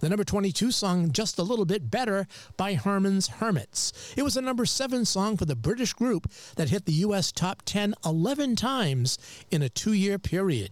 The 0.00 0.10
number 0.10 0.24
22 0.24 0.70
song, 0.72 1.10
Just 1.10 1.38
a 1.38 1.42
Little 1.42 1.64
Bit 1.64 1.90
Better 1.90 2.26
by 2.58 2.74
Herman's 2.74 3.28
Hermits. 3.28 4.14
It 4.14 4.22
was 4.22 4.36
a 4.36 4.42
number 4.42 4.66
7 4.66 5.06
song 5.06 5.38
for 5.38 5.46
the 5.46 5.56
British 5.56 5.94
group 5.94 6.30
that 6.56 6.68
hit 6.68 6.84
the 6.84 6.92
U.S. 6.92 7.32
top 7.32 7.62
10 7.64 7.94
11 8.04 8.56
times 8.56 9.18
in 9.50 9.62
a 9.62 9.70
two 9.70 9.94
year 9.94 10.18
period. 10.18 10.70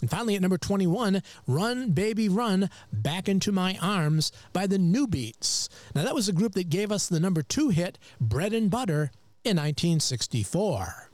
And 0.00 0.10
finally, 0.10 0.36
at 0.36 0.42
number 0.42 0.58
21, 0.58 1.22
Run 1.46 1.90
Baby 1.90 2.28
Run 2.28 2.70
Back 2.92 3.28
Into 3.28 3.50
My 3.50 3.76
Arms 3.82 4.30
by 4.52 4.66
the 4.66 4.78
Newbeats. 4.78 5.68
Now, 5.94 6.04
that 6.04 6.14
was 6.14 6.28
a 6.28 6.32
group 6.32 6.52
that 6.54 6.68
gave 6.68 6.92
us 6.92 7.08
the 7.08 7.18
number 7.18 7.42
two 7.42 7.70
hit, 7.70 7.98
Bread 8.20 8.52
and 8.52 8.70
Butter, 8.70 9.10
in 9.44 9.56
1964. 9.56 11.08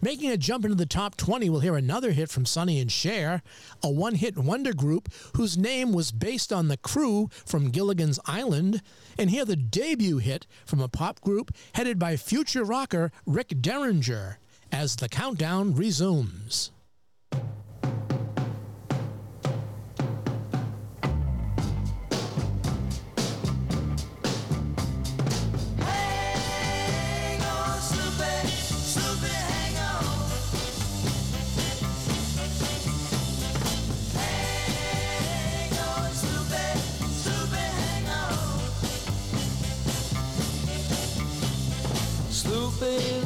Making 0.00 0.30
a 0.30 0.36
jump 0.36 0.64
into 0.64 0.76
the 0.76 0.86
top 0.86 1.16
20, 1.16 1.50
we'll 1.50 1.60
hear 1.60 1.76
another 1.76 2.12
hit 2.12 2.30
from 2.30 2.46
Sonny 2.46 2.80
and 2.80 2.90
Cher, 2.90 3.42
a 3.82 3.90
one 3.90 4.14
hit 4.14 4.38
wonder 4.38 4.72
group 4.72 5.08
whose 5.34 5.58
name 5.58 5.92
was 5.92 6.12
based 6.12 6.52
on 6.52 6.68
the 6.68 6.76
crew 6.76 7.28
from 7.44 7.70
Gilligan's 7.70 8.20
Island, 8.26 8.80
and 9.18 9.28
hear 9.28 9.44
the 9.44 9.56
debut 9.56 10.18
hit 10.18 10.46
from 10.64 10.80
a 10.80 10.88
pop 10.88 11.20
group 11.20 11.54
headed 11.74 11.98
by 11.98 12.16
future 12.16 12.64
rocker 12.64 13.10
Rick 13.26 13.60
Derringer 13.60 14.38
as 14.72 14.96
the 14.96 15.08
countdown 15.08 15.74
resumes. 15.74 16.70
Sloopy 42.76 43.25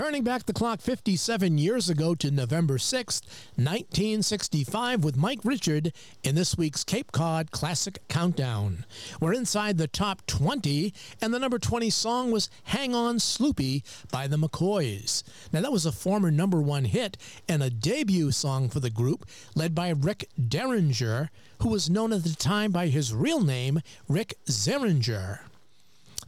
Turning 0.00 0.24
back 0.24 0.46
the 0.46 0.54
clock 0.54 0.80
57 0.80 1.58
years 1.58 1.90
ago 1.90 2.14
to 2.14 2.30
November 2.30 2.78
6th, 2.78 3.20
1965, 3.56 5.04
with 5.04 5.18
Mike 5.18 5.40
Richard 5.44 5.92
in 6.22 6.34
this 6.34 6.56
week's 6.56 6.84
Cape 6.84 7.12
Cod 7.12 7.50
Classic 7.50 8.00
Countdown. 8.08 8.86
We're 9.20 9.34
inside 9.34 9.76
the 9.76 9.86
top 9.86 10.24
20, 10.26 10.94
and 11.20 11.34
the 11.34 11.38
number 11.38 11.58
20 11.58 11.90
song 11.90 12.30
was 12.30 12.48
Hang 12.64 12.94
On 12.94 13.16
Sloopy 13.16 13.82
by 14.10 14.26
the 14.26 14.38
McCoys. 14.38 15.22
Now, 15.52 15.60
that 15.60 15.70
was 15.70 15.84
a 15.84 15.92
former 15.92 16.30
number 16.30 16.62
one 16.62 16.86
hit 16.86 17.18
and 17.46 17.62
a 17.62 17.68
debut 17.68 18.30
song 18.30 18.70
for 18.70 18.80
the 18.80 18.88
group, 18.88 19.26
led 19.54 19.74
by 19.74 19.90
Rick 19.90 20.30
Derringer, 20.48 21.28
who 21.60 21.68
was 21.68 21.90
known 21.90 22.14
at 22.14 22.24
the 22.24 22.34
time 22.34 22.72
by 22.72 22.86
his 22.86 23.12
real 23.12 23.42
name, 23.42 23.82
Rick 24.08 24.32
Zehringer. 24.46 25.40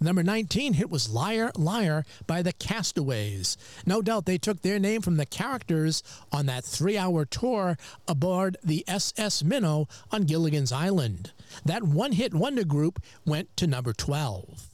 Number 0.00 0.22
19 0.22 0.74
hit 0.74 0.90
was 0.90 1.10
Liar, 1.10 1.50
Liar 1.56 2.04
by 2.26 2.42
the 2.42 2.52
Castaways. 2.52 3.56
No 3.86 4.02
doubt 4.02 4.26
they 4.26 4.38
took 4.38 4.62
their 4.62 4.78
name 4.78 5.00
from 5.02 5.16
the 5.16 5.26
characters 5.26 6.02
on 6.32 6.46
that 6.46 6.64
three 6.64 6.98
hour 6.98 7.24
tour 7.24 7.76
aboard 8.08 8.56
the 8.64 8.84
SS 8.88 9.44
Minnow 9.44 9.88
on 10.10 10.24
Gilligan's 10.24 10.72
Island. 10.72 11.32
That 11.64 11.82
one 11.82 12.12
hit 12.12 12.34
wonder 12.34 12.64
group 12.64 13.02
went 13.24 13.56
to 13.58 13.66
number 13.66 13.92
12. 13.92 14.70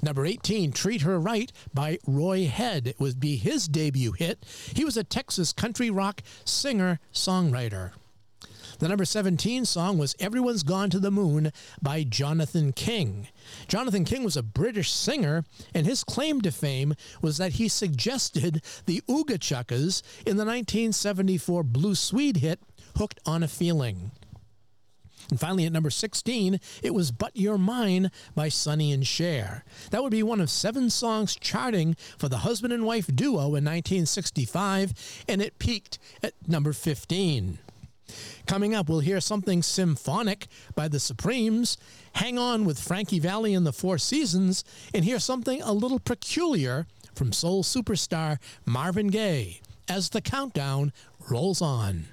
Number 0.00 0.24
18, 0.24 0.72
Treat 0.72 1.02
Her 1.02 1.18
Right 1.18 1.50
by 1.74 1.98
Roy 2.06 2.46
Head. 2.46 2.86
It 2.86 3.00
would 3.00 3.18
be 3.18 3.36
his 3.36 3.66
debut 3.66 4.12
hit. 4.12 4.44
He 4.74 4.84
was 4.84 4.96
a 4.96 5.04
Texas 5.04 5.52
country 5.52 5.90
rock 5.90 6.22
singer 6.44 7.00
songwriter. 7.12 7.92
The 8.78 8.88
number 8.88 9.04
17 9.04 9.64
song 9.64 9.98
was 9.98 10.14
Everyone's 10.20 10.62
Gone 10.62 10.88
to 10.90 11.00
the 11.00 11.10
Moon 11.10 11.52
by 11.82 12.04
Jonathan 12.04 12.72
King. 12.72 13.26
Jonathan 13.66 14.04
King 14.04 14.22
was 14.22 14.36
a 14.36 14.42
British 14.42 14.92
singer, 14.92 15.44
and 15.74 15.84
his 15.84 16.04
claim 16.04 16.40
to 16.42 16.52
fame 16.52 16.94
was 17.20 17.38
that 17.38 17.54
he 17.54 17.66
suggested 17.66 18.62
the 18.86 19.02
Ooga 19.08 19.36
Chuckas 19.36 20.02
in 20.20 20.36
the 20.36 20.44
1974 20.44 21.64
Blue 21.64 21.96
Swede 21.96 22.36
hit 22.36 22.60
Hooked 22.96 23.18
on 23.26 23.42
a 23.42 23.48
Feeling. 23.48 24.12
And 25.28 25.40
finally, 25.40 25.66
at 25.66 25.72
number 25.72 25.90
16, 25.90 26.60
it 26.80 26.94
was 26.94 27.10
But 27.10 27.36
You're 27.36 27.58
Mine 27.58 28.12
by 28.36 28.48
Sonny 28.48 28.92
and 28.92 29.04
Cher. 29.04 29.64
That 29.90 30.04
would 30.04 30.12
be 30.12 30.22
one 30.22 30.40
of 30.40 30.50
seven 30.50 30.88
songs 30.88 31.34
charting 31.34 31.96
for 32.16 32.28
the 32.28 32.38
husband 32.38 32.72
and 32.72 32.84
wife 32.84 33.08
duo 33.12 33.56
in 33.56 33.64
1965, 33.64 35.24
and 35.28 35.42
it 35.42 35.58
peaked 35.58 35.98
at 36.22 36.34
number 36.46 36.72
15. 36.72 37.58
Coming 38.46 38.74
up, 38.74 38.88
we'll 38.88 39.00
hear 39.00 39.20
something 39.20 39.62
symphonic 39.62 40.46
by 40.74 40.88
the 40.88 41.00
Supremes, 41.00 41.76
hang 42.14 42.38
on 42.38 42.64
with 42.64 42.80
Frankie 42.80 43.18
Valli 43.18 43.54
and 43.54 43.66
the 43.66 43.72
Four 43.72 43.98
Seasons, 43.98 44.64
and 44.94 45.04
hear 45.04 45.18
something 45.18 45.62
a 45.62 45.72
little 45.72 45.98
peculiar 45.98 46.86
from 47.14 47.32
soul 47.32 47.62
superstar 47.62 48.38
Marvin 48.64 49.08
Gaye 49.08 49.60
as 49.88 50.10
the 50.10 50.20
countdown 50.20 50.92
rolls 51.28 51.60
on. 51.60 52.06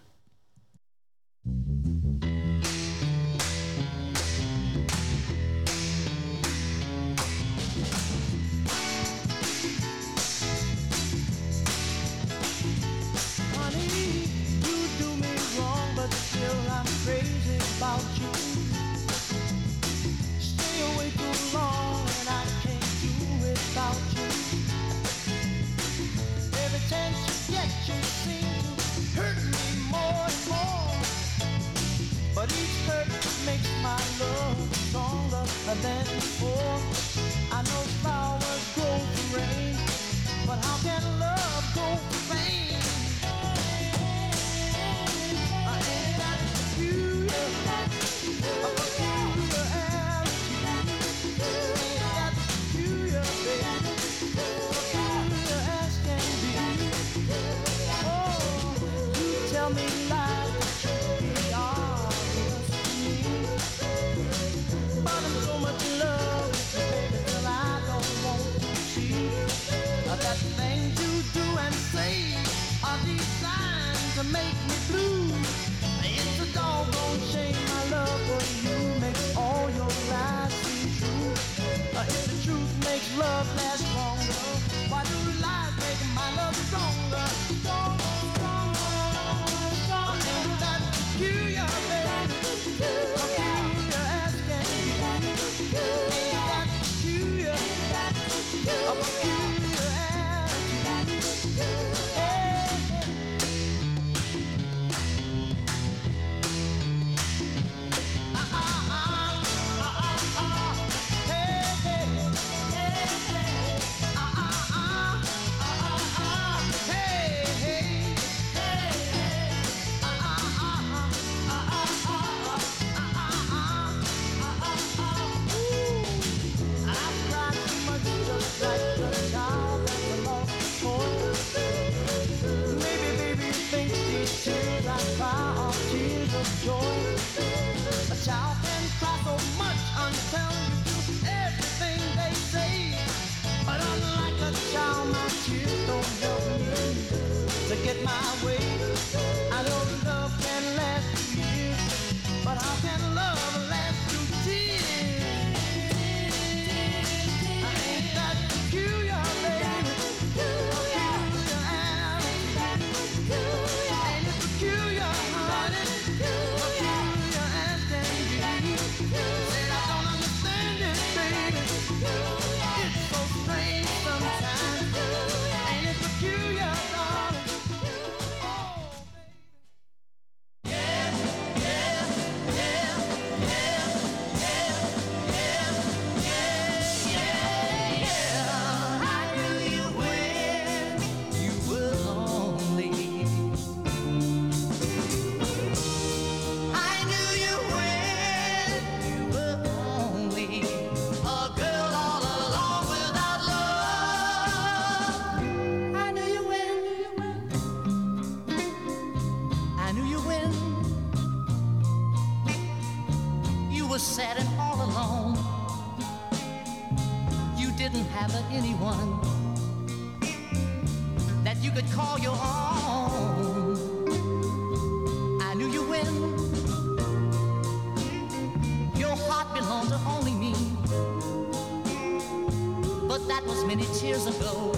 many 233.76 233.88
tears 233.94 234.26
ago. 234.26 234.72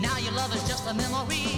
Now 0.00 0.18
your 0.18 0.32
love 0.32 0.52
is 0.52 0.66
just 0.66 0.88
a 0.88 0.94
memory. 0.94 1.53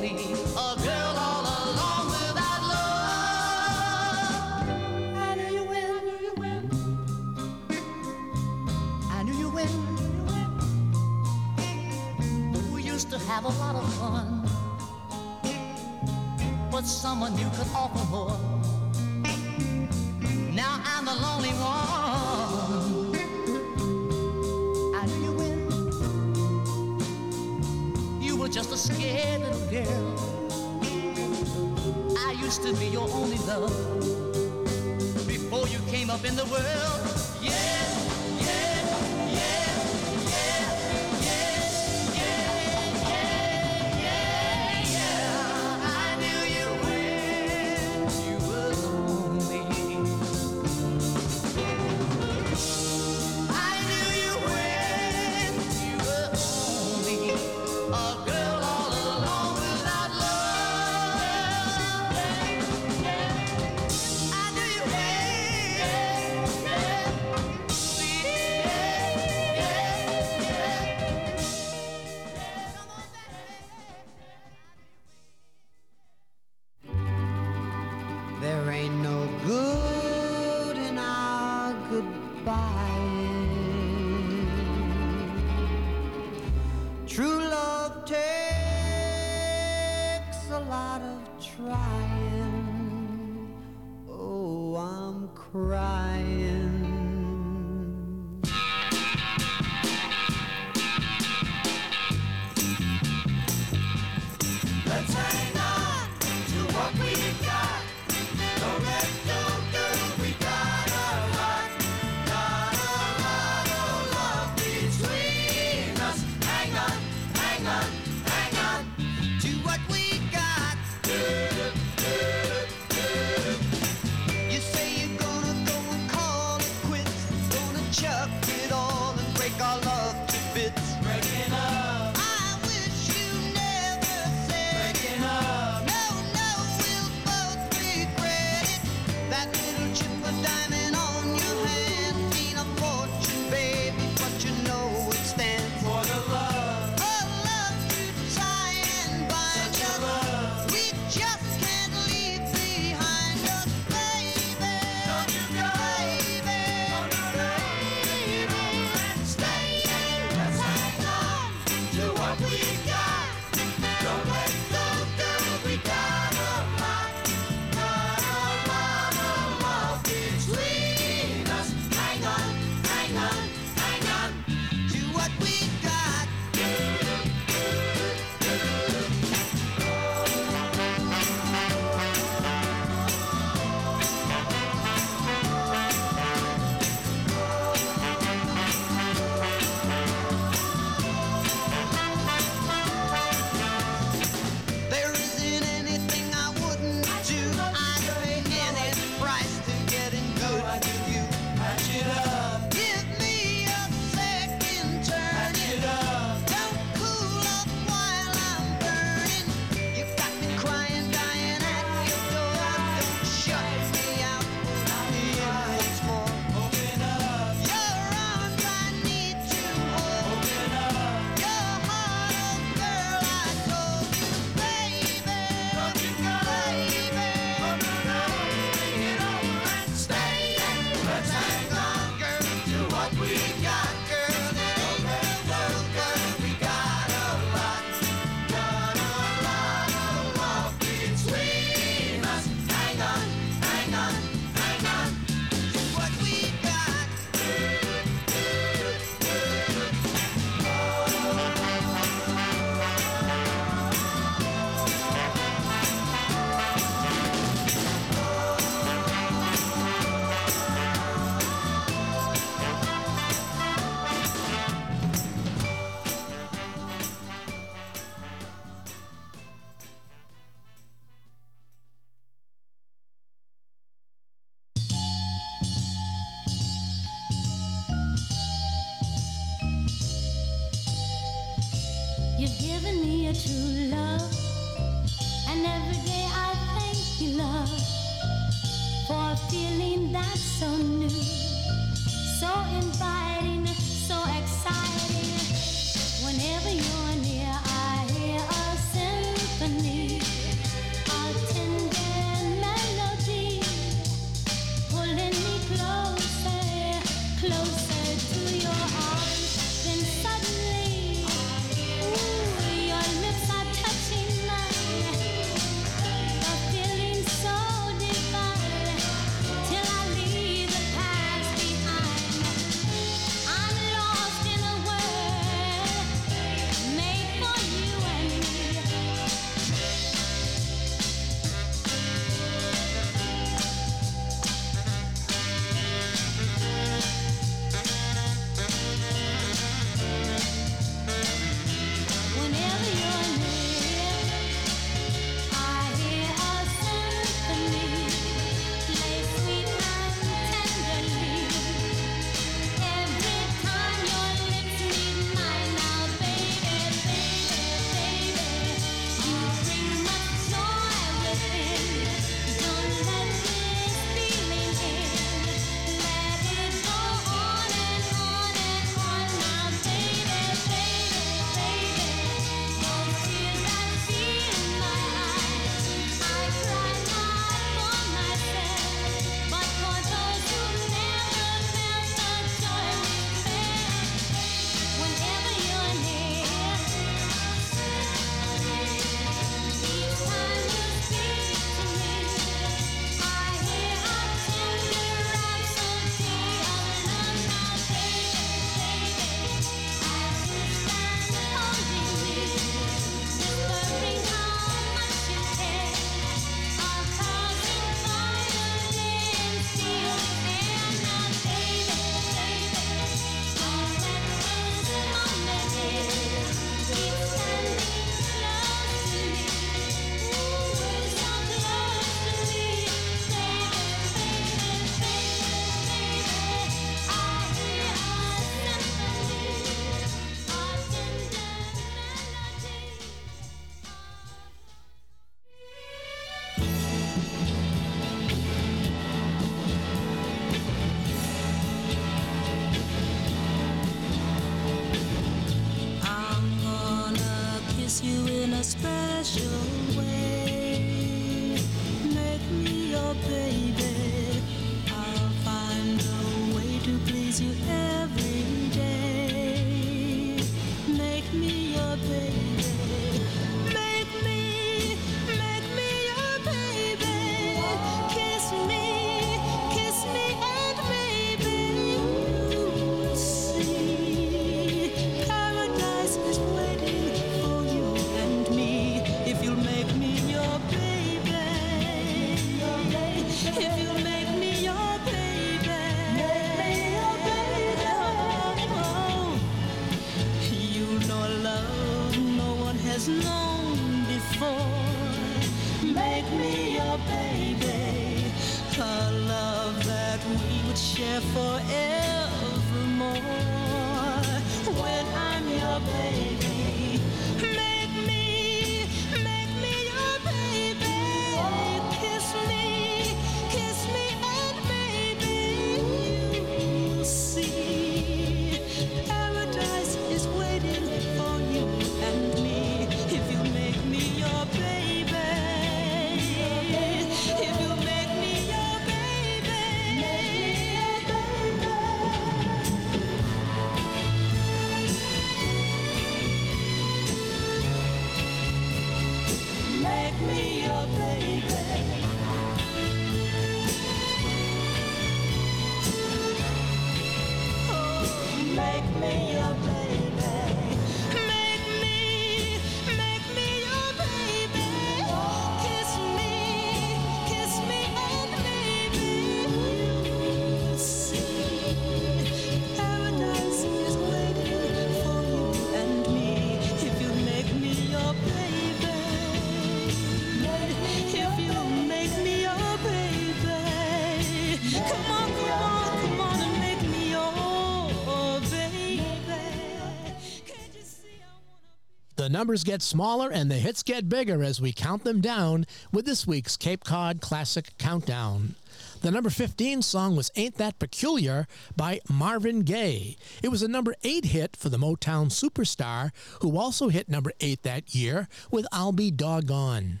Numbers 582.32 582.64
get 582.64 582.80
smaller 582.80 583.30
and 583.30 583.50
the 583.50 583.56
hits 583.56 583.82
get 583.82 584.08
bigger 584.08 584.42
as 584.42 584.60
we 584.60 584.72
count 584.72 585.04
them 585.04 585.20
down 585.20 585.66
with 585.92 586.06
this 586.06 586.26
week's 586.26 586.56
Cape 586.56 586.82
Cod 586.82 587.20
Classic 587.20 587.76
Countdown. 587.78 588.54
The 589.02 589.10
number 589.10 589.28
15 589.28 589.82
song 589.82 590.16
was 590.16 590.30
Ain't 590.34 590.56
That 590.56 590.78
Peculiar 590.78 591.46
by 591.76 592.00
Marvin 592.08 592.60
Gaye. 592.60 593.16
It 593.42 593.50
was 593.50 593.62
a 593.62 593.68
number 593.68 593.94
8 594.02 594.24
hit 594.24 594.56
for 594.56 594.70
the 594.70 594.78
Motown 594.78 595.26
superstar, 595.26 596.10
who 596.40 596.56
also 596.56 596.88
hit 596.88 597.08
number 597.08 597.32
8 597.40 597.62
that 597.64 597.94
year 597.94 598.28
with 598.50 598.66
I'll 598.72 598.92
Be 598.92 599.10
Doggone. 599.10 600.00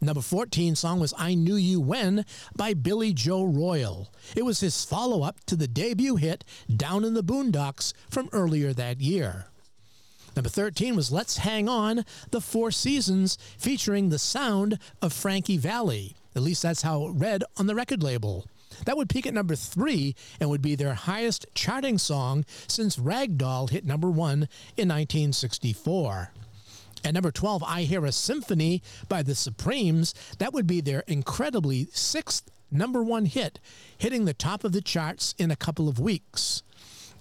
Number 0.00 0.22
14 0.22 0.74
song 0.74 0.98
was 0.98 1.14
I 1.16 1.34
Knew 1.34 1.54
You 1.54 1.80
When 1.80 2.24
by 2.56 2.74
Billy 2.74 3.12
Joe 3.12 3.44
Royal. 3.44 4.12
It 4.34 4.44
was 4.44 4.60
his 4.60 4.84
follow 4.84 5.22
up 5.22 5.44
to 5.46 5.54
the 5.54 5.68
debut 5.68 6.16
hit 6.16 6.44
Down 6.74 7.04
in 7.04 7.14
the 7.14 7.22
Boondocks 7.22 7.92
from 8.10 8.28
earlier 8.32 8.72
that 8.72 9.00
year. 9.00 9.46
Number 10.36 10.48
13 10.48 10.96
was 10.96 11.12
Let's 11.12 11.38
Hang 11.38 11.68
On, 11.68 12.04
The 12.30 12.40
Four 12.40 12.72
Seasons, 12.72 13.38
featuring 13.56 14.08
the 14.08 14.18
sound 14.18 14.78
of 15.00 15.12
Frankie 15.12 15.58
Valli. 15.58 16.16
At 16.34 16.42
least 16.42 16.62
that's 16.62 16.82
how 16.82 17.06
it 17.06 17.12
read 17.12 17.44
on 17.56 17.68
the 17.68 17.74
record 17.74 18.02
label. 18.02 18.46
That 18.84 18.96
would 18.96 19.08
peak 19.08 19.26
at 19.26 19.34
number 19.34 19.54
three 19.54 20.16
and 20.40 20.50
would 20.50 20.62
be 20.62 20.74
their 20.74 20.94
highest 20.94 21.46
charting 21.54 21.98
song 21.98 22.44
since 22.66 22.96
Ragdoll 22.96 23.70
hit 23.70 23.84
number 23.84 24.10
one 24.10 24.48
in 24.76 24.88
1964. 24.88 26.32
At 27.04 27.14
number 27.14 27.30
12, 27.30 27.62
I 27.62 27.82
Hear 27.82 28.04
a 28.04 28.10
Symphony 28.10 28.82
by 29.08 29.22
the 29.22 29.36
Supremes. 29.36 30.14
That 30.38 30.52
would 30.52 30.66
be 30.66 30.80
their 30.80 31.04
incredibly 31.06 31.86
sixth 31.92 32.50
number 32.72 33.04
one 33.04 33.26
hit, 33.26 33.60
hitting 33.96 34.24
the 34.24 34.34
top 34.34 34.64
of 34.64 34.72
the 34.72 34.82
charts 34.82 35.34
in 35.38 35.52
a 35.52 35.56
couple 35.56 35.88
of 35.88 36.00
weeks. 36.00 36.62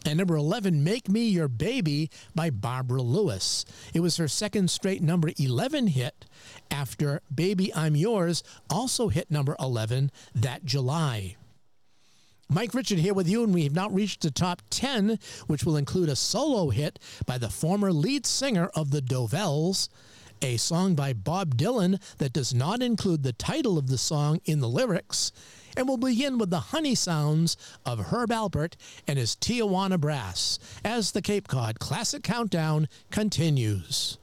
And 0.05 0.17
number 0.17 0.35
11, 0.35 0.83
Make 0.83 1.07
Me 1.07 1.27
Your 1.29 1.47
Baby 1.47 2.09
by 2.35 2.49
Barbara 2.49 3.01
Lewis. 3.01 3.65
It 3.93 4.01
was 4.01 4.17
her 4.17 4.27
second 4.27 4.69
straight 4.69 5.01
number 5.01 5.31
11 5.37 5.87
hit 5.87 6.25
after 6.69 7.21
Baby 7.33 7.73
I'm 7.73 7.95
Yours 7.95 8.43
also 8.69 9.07
hit 9.07 9.31
number 9.31 9.55
11 9.59 10.11
that 10.35 10.65
July. 10.65 11.37
Mike 12.49 12.73
Richard 12.73 12.99
here 12.99 13.13
with 13.13 13.29
you, 13.29 13.43
and 13.43 13.53
we 13.53 13.63
have 13.63 13.73
now 13.73 13.89
reached 13.89 14.21
the 14.21 14.29
top 14.29 14.61
10, 14.69 15.17
which 15.47 15.63
will 15.63 15.77
include 15.77 16.09
a 16.09 16.15
solo 16.15 16.69
hit 16.69 16.99
by 17.25 17.37
the 17.37 17.49
former 17.49 17.91
lead 17.93 18.25
singer 18.25 18.69
of 18.75 18.91
the 18.91 19.01
Dovells, 19.01 19.87
a 20.43 20.57
song 20.57 20.93
by 20.93 21.13
Bob 21.13 21.55
Dylan 21.55 22.01
that 22.17 22.33
does 22.33 22.53
not 22.53 22.81
include 22.81 23.23
the 23.23 23.33
title 23.33 23.77
of 23.77 23.87
the 23.87 23.97
song 23.97 24.41
in 24.45 24.59
the 24.59 24.67
lyrics, 24.67 25.31
and 25.77 25.87
we'll 25.87 25.97
begin 25.97 26.37
with 26.37 26.49
the 26.49 26.59
honey 26.59 26.95
sounds 26.95 27.55
of 27.85 28.07
Herb 28.07 28.29
Alpert 28.29 28.73
and 29.07 29.17
his 29.17 29.35
Tijuana 29.35 29.99
Brass 29.99 30.59
as 30.83 31.11
the 31.11 31.21
Cape 31.21 31.47
Cod 31.47 31.79
Classic 31.79 32.23
Countdown 32.23 32.89
continues. 33.11 34.17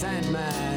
Stand 0.00 0.69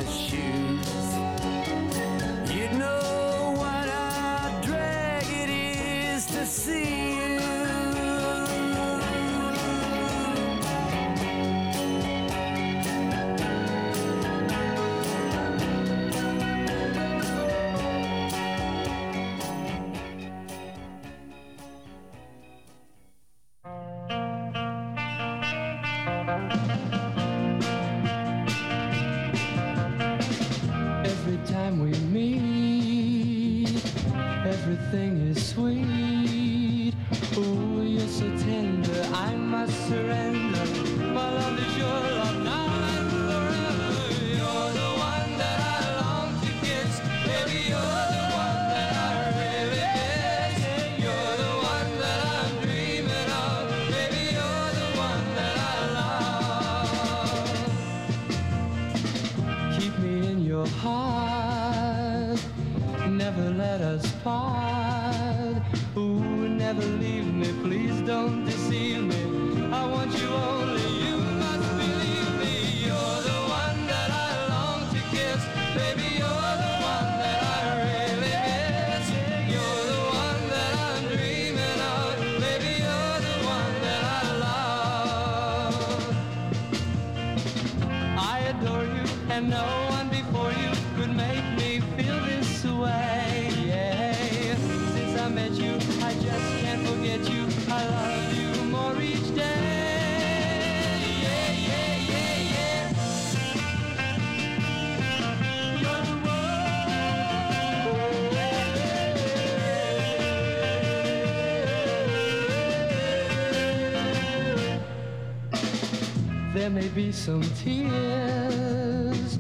be 116.96 117.12
some 117.12 117.42
tears 117.64 119.40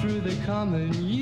through 0.00 0.20
the 0.22 0.34
coming 0.46 0.94
years. 0.94 1.13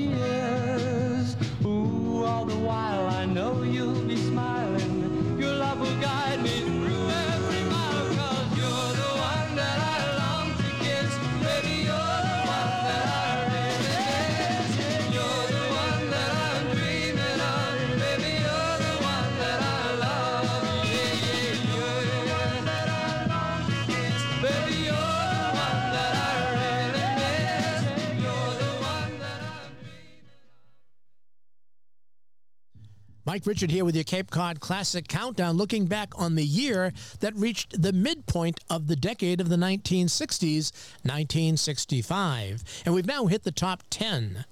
Mike 33.42 33.48
Richard 33.48 33.72
here 33.72 33.84
with 33.84 33.96
your 33.96 34.04
Cape 34.04 34.30
Cod 34.30 34.60
Classic 34.60 35.08
Countdown, 35.08 35.56
looking 35.56 35.86
back 35.86 36.16
on 36.16 36.36
the 36.36 36.44
year 36.44 36.92
that 37.18 37.34
reached 37.34 37.82
the 37.82 37.92
midpoint 37.92 38.60
of 38.70 38.86
the 38.86 38.94
decade 38.94 39.40
of 39.40 39.48
the 39.48 39.56
1960s, 39.56 40.70
1965. 41.02 42.62
And 42.84 42.94
we've 42.94 43.04
now 43.04 43.26
hit 43.26 43.42
the 43.42 43.50
top 43.50 43.82
10. 43.90 44.44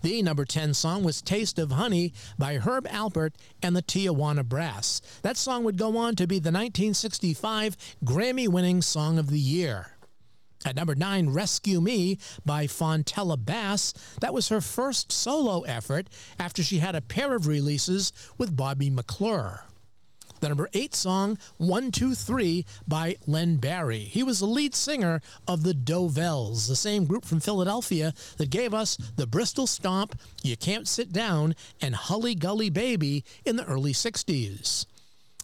The 0.00 0.22
number 0.22 0.46
10 0.46 0.72
song 0.72 1.04
was 1.04 1.20
Taste 1.20 1.58
of 1.58 1.72
Honey 1.72 2.14
by 2.38 2.56
Herb 2.56 2.88
Alpert 2.88 3.32
and 3.62 3.76
the 3.76 3.82
Tijuana 3.82 4.46
Brass. 4.46 5.02
That 5.20 5.36
song 5.36 5.62
would 5.64 5.76
go 5.76 5.98
on 5.98 6.16
to 6.16 6.26
be 6.26 6.36
the 6.36 6.48
1965 6.48 7.76
Grammy 8.02 8.48
winning 8.48 8.80
Song 8.80 9.18
of 9.18 9.28
the 9.28 9.38
Year. 9.38 9.97
At 10.68 10.76
number 10.76 10.94
9, 10.94 11.30
Rescue 11.30 11.80
Me 11.80 12.18
by 12.44 12.66
Fontella 12.66 13.42
Bass. 13.42 13.94
That 14.20 14.34
was 14.34 14.50
her 14.50 14.60
first 14.60 15.10
solo 15.10 15.62
effort 15.62 16.10
after 16.38 16.62
she 16.62 16.80
had 16.80 16.94
a 16.94 17.00
pair 17.00 17.34
of 17.34 17.46
releases 17.46 18.12
with 18.36 18.54
Bobby 18.54 18.90
McClure. 18.90 19.64
The 20.40 20.48
number 20.48 20.68
8 20.74 20.94
song, 20.94 21.38
123 21.56 22.66
by 22.86 23.16
Len 23.26 23.56
Barry. 23.56 24.00
He 24.00 24.22
was 24.22 24.40
the 24.40 24.46
lead 24.46 24.74
singer 24.74 25.22
of 25.46 25.62
the 25.62 25.72
Dovells, 25.72 26.68
the 26.68 26.76
same 26.76 27.06
group 27.06 27.24
from 27.24 27.40
Philadelphia 27.40 28.12
that 28.36 28.50
gave 28.50 28.74
us 28.74 28.98
the 29.16 29.26
Bristol 29.26 29.66
Stomp, 29.66 30.20
You 30.42 30.58
Can't 30.58 30.86
Sit 30.86 31.14
Down, 31.14 31.54
and 31.80 31.94
Hully 31.94 32.34
Gully 32.34 32.68
Baby 32.68 33.24
in 33.46 33.56
the 33.56 33.64
early 33.64 33.94
60s. 33.94 34.84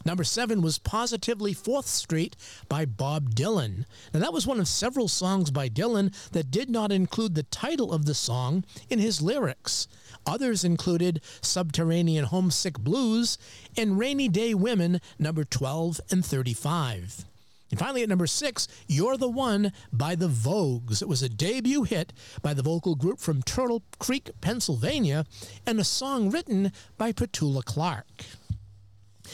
Number 0.04 0.24
seven 0.24 0.60
was 0.60 0.78
Positively 0.78 1.54
Fourth 1.54 1.86
Street 1.86 2.36
by 2.68 2.84
Bob 2.84 3.34
Dylan. 3.34 3.86
Now, 4.12 4.20
that 4.20 4.34
was 4.34 4.46
one 4.46 4.60
of 4.60 4.68
several 4.68 5.08
songs 5.08 5.50
by 5.50 5.68
Dylan 5.68 6.14
that 6.32 6.50
did 6.50 6.68
not 6.68 6.92
include 6.92 7.34
the 7.34 7.44
title 7.44 7.92
of 7.92 8.04
the 8.04 8.14
song 8.14 8.64
in 8.90 8.98
his 8.98 9.22
lyrics. 9.22 9.88
Others 10.26 10.62
included 10.62 11.22
Subterranean 11.40 12.26
Homesick 12.26 12.78
Blues 12.78 13.38
and 13.76 13.98
Rainy 13.98 14.28
Day 14.28 14.52
Women, 14.52 15.00
number 15.18 15.44
12 15.44 16.00
and 16.10 16.24
35. 16.24 17.24
And 17.70 17.80
finally, 17.80 18.02
at 18.02 18.08
number 18.08 18.26
six, 18.26 18.68
You're 18.86 19.16
the 19.16 19.28
One 19.28 19.72
by 19.92 20.14
the 20.14 20.28
Vogues. 20.28 21.02
It 21.02 21.08
was 21.08 21.22
a 21.22 21.28
debut 21.28 21.82
hit 21.82 22.12
by 22.42 22.54
the 22.54 22.62
vocal 22.62 22.94
group 22.94 23.18
from 23.18 23.42
Turtle 23.42 23.82
Creek, 23.98 24.30
Pennsylvania, 24.40 25.24
and 25.66 25.80
a 25.80 25.84
song 25.84 26.30
written 26.30 26.72
by 26.98 27.12
Petula 27.12 27.64
Clark. 27.64 28.06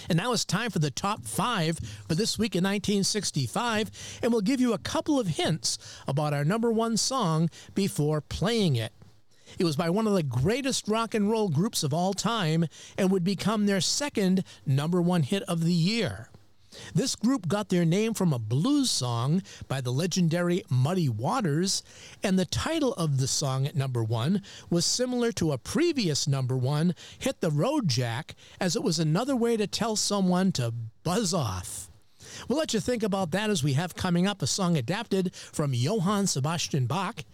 And 0.09 0.17
now 0.17 0.33
it's 0.33 0.45
time 0.45 0.71
for 0.71 0.79
the 0.79 0.91
top 0.91 1.25
five 1.25 1.79
for 2.09 2.15
this 2.15 2.39
week 2.39 2.55
in 2.55 2.65
1965, 2.65 3.91
and 4.23 4.33
we'll 4.33 4.41
give 4.41 4.61
you 4.61 4.73
a 4.73 4.79
couple 4.79 5.21
of 5.21 5.27
hints 5.27 5.79
about 6.09 6.33
our 6.33 6.45
number 6.45 6.71
one 6.71 6.97
song 6.97 7.51
before 7.75 8.21
playing 8.21 8.77
it. 8.77 8.93
It 9.59 9.65
was 9.65 9.77
by 9.77 9.91
one 9.91 10.07
of 10.07 10.15
the 10.15 10.23
greatest 10.23 10.89
rock 10.89 11.15
and 11.15 11.31
roll 11.31 11.49
groups 11.49 11.83
of 11.83 11.93
all 11.93 12.15
time 12.15 12.67
and 12.97 13.11
would 13.11 13.25
become 13.25 13.67
their 13.67 13.81
second 13.81 14.45
number 14.65 15.03
one 15.03 15.23
hit 15.23 15.43
of 15.45 15.65
the 15.65 15.73
year. 15.73 16.30
This 16.95 17.17
group 17.17 17.49
got 17.49 17.69
their 17.69 17.85
name 17.85 18.15
from 18.15 18.33
a 18.33 18.39
blues 18.39 18.91
song 18.91 19.43
by 19.69 19.81
the 19.81 19.93
legendary 19.93 20.65
Muddy 20.69 21.09
Waters, 21.09 21.83
and 22.23 22.39
the 22.39 22.45
title 22.45 22.93
of 22.95 23.19
the 23.19 23.27
song 23.27 23.67
at 23.67 23.77
number 23.77 24.03
one 24.03 24.43
was 24.69 24.85
similar 24.85 25.33
to 25.33 25.53
a 25.53 25.59
previous 25.59 26.27
number 26.27 26.57
one, 26.57 26.95
Hit 27.19 27.41
the 27.41 27.51
Road 27.51 27.89
Jack, 27.89 28.35
as 28.61 28.77
it 28.77 28.83
was 28.83 28.99
another 28.99 29.37
way 29.37 29.57
to 29.57 29.67
tell 29.67 29.97
someone 29.97 30.53
to 30.53 30.73
buzz 31.03 31.35
off. 31.35 31.91
We'll 32.49 32.59
let 32.59 32.75
you 32.75 32.81
think 32.81 33.03
about 33.03 33.31
that 33.33 33.51
as 33.51 33.65
we 33.65 33.73
have 33.75 33.95
coming 33.95 34.27
up 34.27 34.43
a 34.43 34.47
song 34.47 34.77
adapted 34.77 35.35
from 35.35 35.75
Johann 35.75 36.27
Sebastian 36.27 36.87
Bach, 36.87 37.25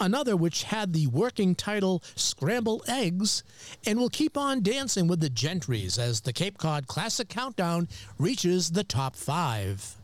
another 0.00 0.36
which 0.36 0.64
had 0.64 0.92
the 0.92 1.06
working 1.08 1.54
title 1.54 2.02
Scramble 2.14 2.84
Eggs, 2.88 3.42
and 3.86 3.98
we'll 3.98 4.08
keep 4.08 4.36
on 4.36 4.62
dancing 4.62 5.06
with 5.06 5.20
the 5.20 5.30
Gentrys 5.30 5.98
as 5.98 6.20
the 6.22 6.32
Cape 6.32 6.58
Cod 6.58 6.86
Classic 6.86 7.28
Countdown 7.28 7.88
reaches 8.18 8.70
the 8.70 8.84
top 8.84 9.16
five. 9.16 9.96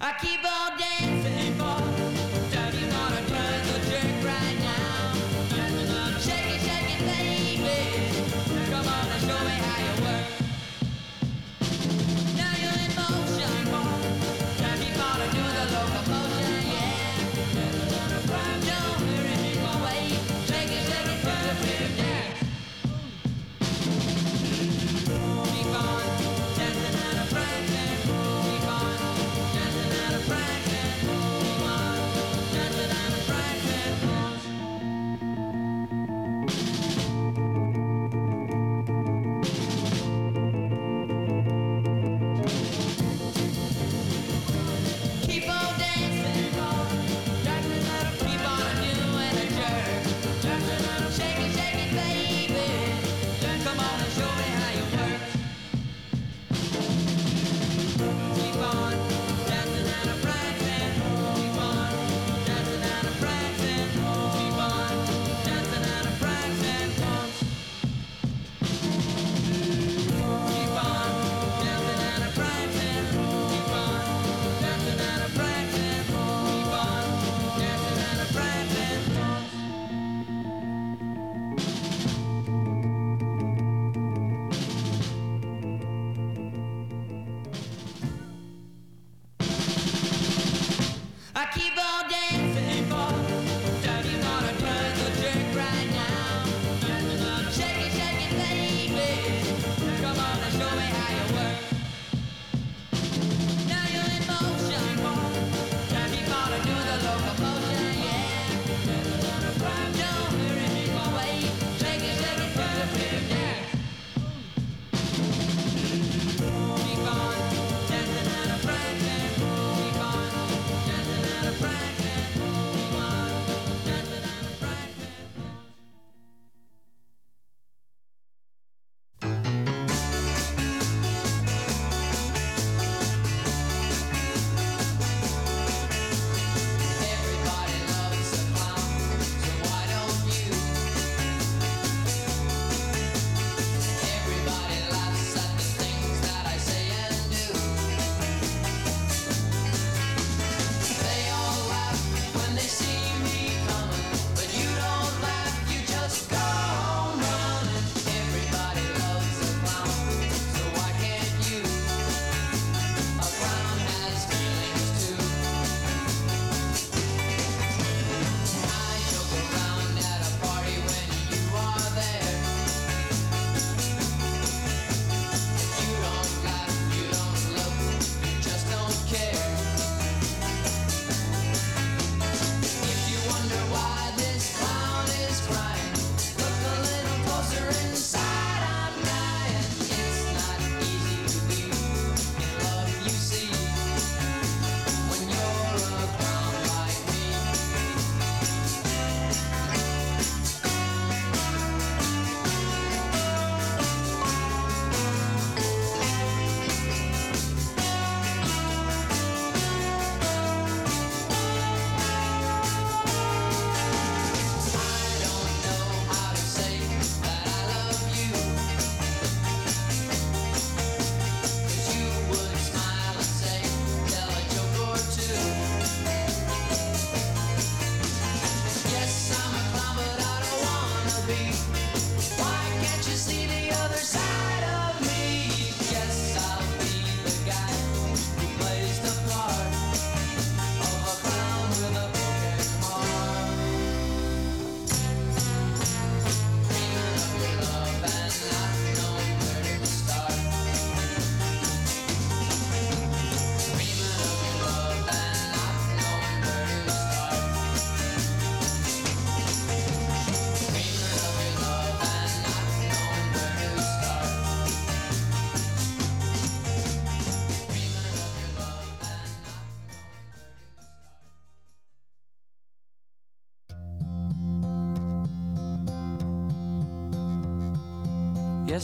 I 0.00 0.12
keep 0.20 0.44
on 0.44 0.78
dancing 0.78 0.97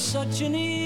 such 0.00 0.40
an 0.40 0.54
easy 0.54 0.79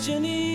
Jenny. 0.00 0.49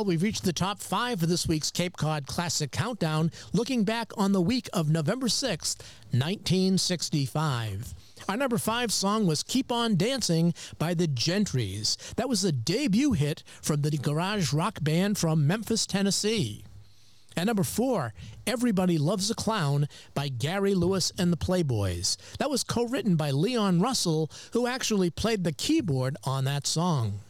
Well, 0.00 0.06
we've 0.06 0.22
reached 0.22 0.44
the 0.44 0.54
top 0.54 0.80
five 0.80 1.20
for 1.20 1.26
this 1.26 1.46
week's 1.46 1.70
Cape 1.70 1.98
Cod 1.98 2.26
Classic 2.26 2.72
Countdown, 2.72 3.30
looking 3.52 3.84
back 3.84 4.16
on 4.16 4.32
the 4.32 4.40
week 4.40 4.66
of 4.72 4.88
November 4.88 5.26
6th, 5.26 5.76
1965. 6.12 7.94
Our 8.26 8.36
number 8.38 8.56
five 8.56 8.94
song 8.94 9.26
was 9.26 9.42
Keep 9.42 9.70
On 9.70 9.96
Dancing 9.96 10.54
by 10.78 10.94
the 10.94 11.06
Gentrys. 11.06 11.98
That 12.14 12.30
was 12.30 12.40
the 12.40 12.50
debut 12.50 13.12
hit 13.12 13.44
from 13.60 13.82
the 13.82 13.90
garage 13.90 14.54
rock 14.54 14.78
band 14.80 15.18
from 15.18 15.46
Memphis, 15.46 15.84
Tennessee. 15.84 16.64
At 17.36 17.44
number 17.44 17.62
four, 17.62 18.14
Everybody 18.46 18.96
Loves 18.96 19.30
a 19.30 19.34
Clown 19.34 19.86
by 20.14 20.28
Gary 20.28 20.74
Lewis 20.74 21.12
and 21.18 21.30
the 21.30 21.36
Playboys. 21.36 22.16
That 22.38 22.48
was 22.48 22.64
co 22.64 22.84
written 22.84 23.16
by 23.16 23.32
Leon 23.32 23.82
Russell, 23.82 24.30
who 24.54 24.66
actually 24.66 25.10
played 25.10 25.44
the 25.44 25.52
keyboard 25.52 26.16
on 26.24 26.44
that 26.44 26.66
song. 26.66 27.20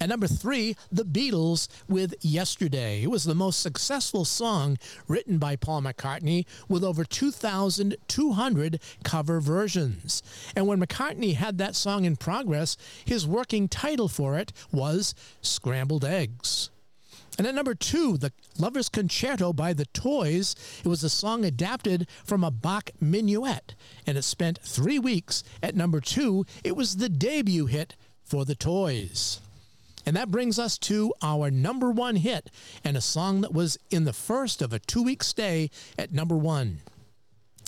At 0.00 0.08
number 0.08 0.28
three, 0.28 0.76
The 0.92 1.04
Beatles 1.04 1.66
with 1.88 2.14
Yesterday. 2.20 3.02
It 3.02 3.10
was 3.10 3.24
the 3.24 3.34
most 3.34 3.60
successful 3.60 4.24
song 4.24 4.78
written 5.08 5.38
by 5.38 5.56
Paul 5.56 5.82
McCartney 5.82 6.46
with 6.68 6.84
over 6.84 7.04
2,200 7.04 8.80
cover 9.02 9.40
versions. 9.40 10.22
And 10.54 10.68
when 10.68 10.80
McCartney 10.80 11.34
had 11.34 11.58
that 11.58 11.74
song 11.74 12.04
in 12.04 12.14
progress, 12.14 12.76
his 13.04 13.26
working 13.26 13.68
title 13.68 14.06
for 14.06 14.38
it 14.38 14.52
was 14.70 15.16
Scrambled 15.42 16.04
Eggs. 16.04 16.70
And 17.36 17.46
at 17.46 17.54
number 17.54 17.74
two, 17.74 18.16
the 18.18 18.32
Lover's 18.56 18.88
Concerto 18.88 19.52
by 19.52 19.72
the 19.72 19.86
Toys. 19.86 20.54
It 20.84 20.88
was 20.88 21.04
a 21.04 21.10
song 21.10 21.44
adapted 21.44 22.08
from 22.24 22.42
a 22.42 22.50
Bach 22.50 22.90
minuet, 23.00 23.74
and 24.06 24.18
it 24.18 24.22
spent 24.22 24.58
three 24.62 24.98
weeks 24.98 25.44
at 25.62 25.76
number 25.76 26.00
two. 26.00 26.46
It 26.64 26.76
was 26.76 26.96
the 26.96 27.08
debut 27.08 27.66
hit 27.66 27.94
for 28.24 28.44
the 28.44 28.56
Toys. 28.56 29.40
And 30.08 30.16
that 30.16 30.30
brings 30.30 30.58
us 30.58 30.78
to 30.78 31.12
our 31.20 31.50
number 31.50 31.90
one 31.90 32.16
hit 32.16 32.50
and 32.82 32.96
a 32.96 33.00
song 33.02 33.42
that 33.42 33.52
was 33.52 33.76
in 33.90 34.04
the 34.04 34.14
first 34.14 34.62
of 34.62 34.72
a 34.72 34.78
two 34.78 35.02
week 35.02 35.22
stay 35.22 35.68
at 35.98 36.14
number 36.14 36.34
one. 36.34 36.78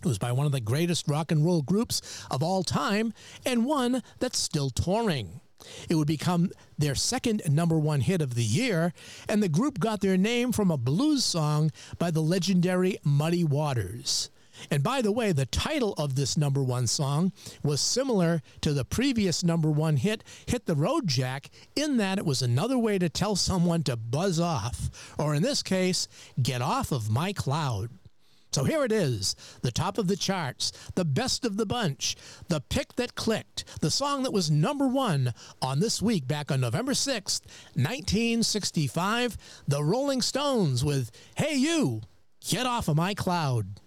It 0.03 0.09
was 0.09 0.17
by 0.17 0.33
one 0.33 0.47
of 0.47 0.53
the 0.53 0.59
greatest 0.59 1.07
rock 1.07 1.31
and 1.31 1.45
roll 1.45 1.61
groups 1.61 2.01
of 2.31 2.43
all 2.43 2.63
time 2.63 3.13
and 3.45 3.67
one 3.67 4.03
that's 4.21 4.39
still 4.39 4.71
touring. 4.71 5.43
It 5.91 5.97
would 5.97 6.09
become 6.09 6.51
their 6.79 6.95
second 6.95 7.43
number 7.47 7.79
one 7.79 8.01
hit 8.01 8.23
of 8.23 8.35
the 8.35 8.43
year, 8.43 8.95
and 9.29 9.43
the 9.43 9.49
group 9.51 9.79
got 9.79 10.01
their 10.01 10.17
name 10.17 10.51
from 10.51 10.71
a 10.71 10.79
blues 10.79 11.27
song 11.27 11.71
by 11.99 12.11
the 12.11 12.23
legendary 12.23 12.97
Muddy 13.05 13.45
Waters. 13.45 14.31
And 14.71 14.83
by 14.83 15.03
the 15.03 15.13
way, 15.13 15.33
the 15.33 15.47
title 15.47 15.95
of 15.95 16.15
this 16.15 16.37
number 16.37 16.63
one 16.63 16.87
song 16.87 17.33
was 17.63 17.81
similar 17.81 18.43
to 18.61 18.73
the 18.73 18.85
previous 18.85 19.45
number 19.45 19.71
one 19.71 19.97
hit, 19.97 20.25
Hit 20.47 20.67
the 20.67 20.75
Road 20.75 21.07
Jack, 21.07 21.51
in 21.77 21.97
that 21.99 22.19
it 22.19 22.27
was 22.27 22.43
another 22.43 22.79
way 22.79 22.99
to 22.99 23.09
tell 23.09 23.37
someone 23.37 23.83
to 23.85 23.97
buzz 23.97 24.41
off, 24.41 25.15
or 25.19 25.35
in 25.35 25.43
this 25.43 25.63
case, 25.63 26.09
get 26.43 26.63
off 26.63 26.93
of 26.93 27.11
my 27.11 27.33
cloud. 27.33 27.91
So 28.53 28.65
here 28.65 28.85
it 28.85 28.91
is, 28.91 29.37
the 29.63 29.71
top 29.71 29.97
of 29.97 30.09
the 30.09 30.17
charts, 30.17 30.73
the 30.97 31.05
best 31.05 31.45
of 31.45 31.57
the 31.57 31.67
bunch, 31.67 32.17
the 32.49 32.61
pick 32.61 32.97
that 32.97 33.15
clicked, 33.15 33.65
the 33.81 33.93
song 33.93 34.25
that 34.25 34.33
was 34.33 34.51
number 34.51 34.89
one 34.89 35.35
on 35.63 35.79
this 35.79 36.03
week 36.03 36.27
back 36.27 36.51
on 36.51 36.61
November 36.61 36.93
6th, 36.93 37.43
1965, 37.75 39.37
the 39.69 39.85
Rolling 39.85 40.21
Stones 40.21 40.85
with 40.85 41.13
Hey 41.37 41.55
You, 41.55 42.01
Get 42.41 42.67
Off 42.67 42.89
of 42.89 42.97
My 42.97 43.15
Cloud. 43.15 43.80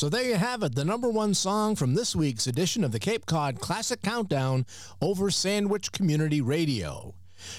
So 0.00 0.08
there 0.08 0.24
you 0.24 0.36
have 0.36 0.62
it, 0.62 0.74
the 0.74 0.82
number 0.86 1.10
one 1.10 1.34
song 1.34 1.76
from 1.76 1.92
this 1.92 2.16
week's 2.16 2.46
edition 2.46 2.84
of 2.84 2.90
the 2.90 2.98
Cape 2.98 3.26
Cod 3.26 3.60
Classic 3.60 4.00
Countdown 4.00 4.64
over 5.02 5.30
Sandwich 5.30 5.92
Community 5.92 6.40
Radio. 6.40 7.12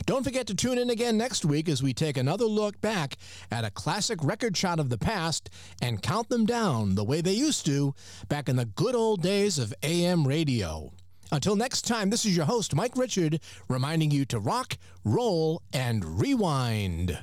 Don't 0.08 0.24
forget 0.24 0.48
to 0.48 0.56
tune 0.56 0.80
in 0.80 0.90
again 0.90 1.20
next 1.20 1.46
week 1.46 1.70
as 1.70 1.84
we 1.84 1.94
take 1.94 2.18
another 2.18 2.46
look 2.46 2.82
back 2.82 3.18
at 3.52 3.64
a 3.64 3.70
classic 3.70 4.24
record 4.24 4.58
shot 4.58 4.80
of 4.80 4.90
the 4.90 4.98
past 4.98 5.52
and 5.84 6.02
count 6.02 6.30
them 6.30 6.48
down 6.48 6.96
the 6.96 7.04
way 7.04 7.22
they 7.22 7.34
used 7.34 7.64
to 7.68 7.94
back 8.28 8.50
in 8.50 8.56
the 8.56 8.66
good 8.66 8.96
old 8.96 9.22
days 9.22 9.60
of 9.60 9.72
AM 9.84 10.28
radio. 10.28 10.92
Until 11.32 11.56
next 11.56 11.84
time, 11.84 12.10
this 12.10 12.26
is 12.26 12.36
your 12.36 12.48
host, 12.48 12.74
Mike 12.74 12.98
Richard, 12.98 13.40
reminding 13.70 14.10
you 14.10 14.26
to 14.26 14.40
rock, 14.40 14.80
roll, 15.06 15.62
and 15.74 16.20
rewind. 16.20 17.20